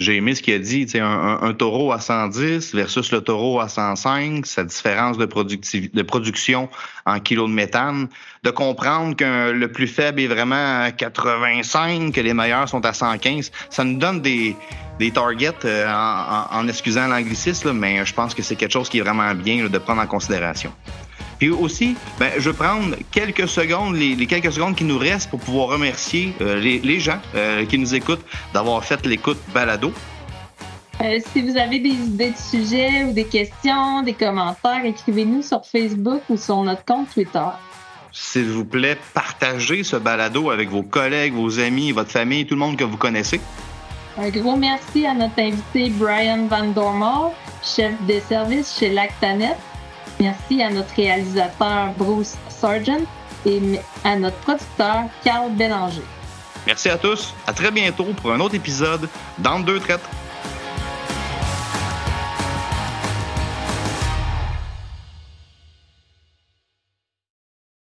j'ai 0.00 0.16
aimé 0.16 0.34
ce 0.34 0.40
qu'il 0.40 0.54
a 0.54 0.58
dit, 0.58 0.86
un, 0.94 1.38
un, 1.42 1.52
taureau 1.52 1.92
à 1.92 2.00
110 2.00 2.74
versus 2.74 3.12
le 3.12 3.20
taureau 3.20 3.60
à 3.60 3.68
105, 3.68 4.46
sa 4.46 4.64
différence 4.64 5.18
de, 5.18 5.26
de 5.26 6.02
production 6.02 6.70
en 7.04 7.20
kilos 7.20 7.50
de 7.50 7.54
méthane, 7.54 8.08
de 8.42 8.50
comprendre 8.50 9.14
que 9.14 9.50
le 9.50 9.70
plus 9.70 9.86
faible 9.86 10.22
est 10.22 10.26
vraiment 10.26 10.84
à 10.84 10.90
85, 10.90 12.12
que 12.12 12.20
les 12.22 12.32
meilleurs 12.32 12.66
sont 12.66 12.84
à 12.86 12.94
115, 12.94 13.52
ça 13.68 13.84
nous 13.84 13.98
donne 13.98 14.22
des, 14.22 14.56
des 14.98 15.10
targets 15.10 15.66
euh, 15.66 15.86
en, 15.86 16.46
en, 16.50 16.66
excusant 16.66 17.06
l'anglicisme, 17.06 17.72
mais 17.72 18.04
je 18.06 18.14
pense 18.14 18.34
que 18.34 18.42
c'est 18.42 18.56
quelque 18.56 18.72
chose 18.72 18.88
qui 18.88 18.98
est 18.98 19.02
vraiment 19.02 19.34
bien 19.34 19.68
de 19.68 19.78
prendre 19.78 20.00
en 20.00 20.06
considération. 20.06 20.72
Puis 21.40 21.48
aussi, 21.48 21.96
ben, 22.18 22.30
je 22.36 22.50
vais 22.50 22.56
prendre 22.56 22.94
quelques 23.10 23.48
secondes, 23.48 23.96
les, 23.96 24.26
quelques 24.26 24.52
secondes 24.52 24.76
qui 24.76 24.84
nous 24.84 24.98
restent 24.98 25.30
pour 25.30 25.40
pouvoir 25.40 25.68
remercier 25.68 26.34
euh, 26.42 26.60
les, 26.60 27.00
gens 27.00 27.18
euh, 27.34 27.64
qui 27.64 27.78
nous 27.78 27.94
écoutent 27.94 28.24
d'avoir 28.52 28.84
fait 28.84 29.04
l'écoute 29.06 29.38
balado. 29.54 29.90
Euh, 31.00 31.18
si 31.32 31.40
vous 31.40 31.56
avez 31.56 31.78
des 31.78 31.88
idées 31.88 32.32
de 32.32 32.36
sujets 32.36 33.04
ou 33.04 33.12
des 33.12 33.24
questions, 33.24 34.02
des 34.02 34.12
commentaires, 34.12 34.84
écrivez-nous 34.84 35.40
sur 35.40 35.64
Facebook 35.64 36.20
ou 36.28 36.36
sur 36.36 36.62
notre 36.62 36.84
compte 36.84 37.08
Twitter. 37.08 37.48
S'il 38.12 38.50
vous 38.50 38.66
plaît, 38.66 38.98
partagez 39.14 39.82
ce 39.82 39.96
balado 39.96 40.50
avec 40.50 40.68
vos 40.68 40.82
collègues, 40.82 41.32
vos 41.32 41.58
amis, 41.58 41.92
votre 41.92 42.10
famille, 42.10 42.44
tout 42.44 42.54
le 42.54 42.60
monde 42.60 42.76
que 42.76 42.84
vous 42.84 42.98
connaissez. 42.98 43.40
Un 44.18 44.28
gros 44.28 44.56
merci 44.56 45.06
à 45.06 45.14
notre 45.14 45.40
invité 45.40 45.88
Brian 45.88 46.48
Van 46.50 46.66
Dormal, 46.66 47.30
chef 47.64 47.92
des 48.02 48.20
services 48.20 48.76
chez 48.78 48.90
Lactanet. 48.90 49.56
Merci 50.20 50.62
à 50.62 50.70
notre 50.70 50.94
réalisateur 50.94 51.94
Bruce 51.96 52.36
Sargent 52.50 53.00
et 53.46 53.80
à 54.04 54.16
notre 54.16 54.36
producteur 54.36 55.04
Carl 55.24 55.50
Bélanger. 55.52 56.02
Merci 56.66 56.90
à 56.90 56.98
tous. 56.98 57.34
À 57.46 57.54
très 57.54 57.70
bientôt 57.70 58.08
pour 58.20 58.32
un 58.32 58.40
autre 58.40 58.54
épisode 58.54 59.08
dans 59.38 59.60
deux 59.60 59.80
traites. 59.80 60.04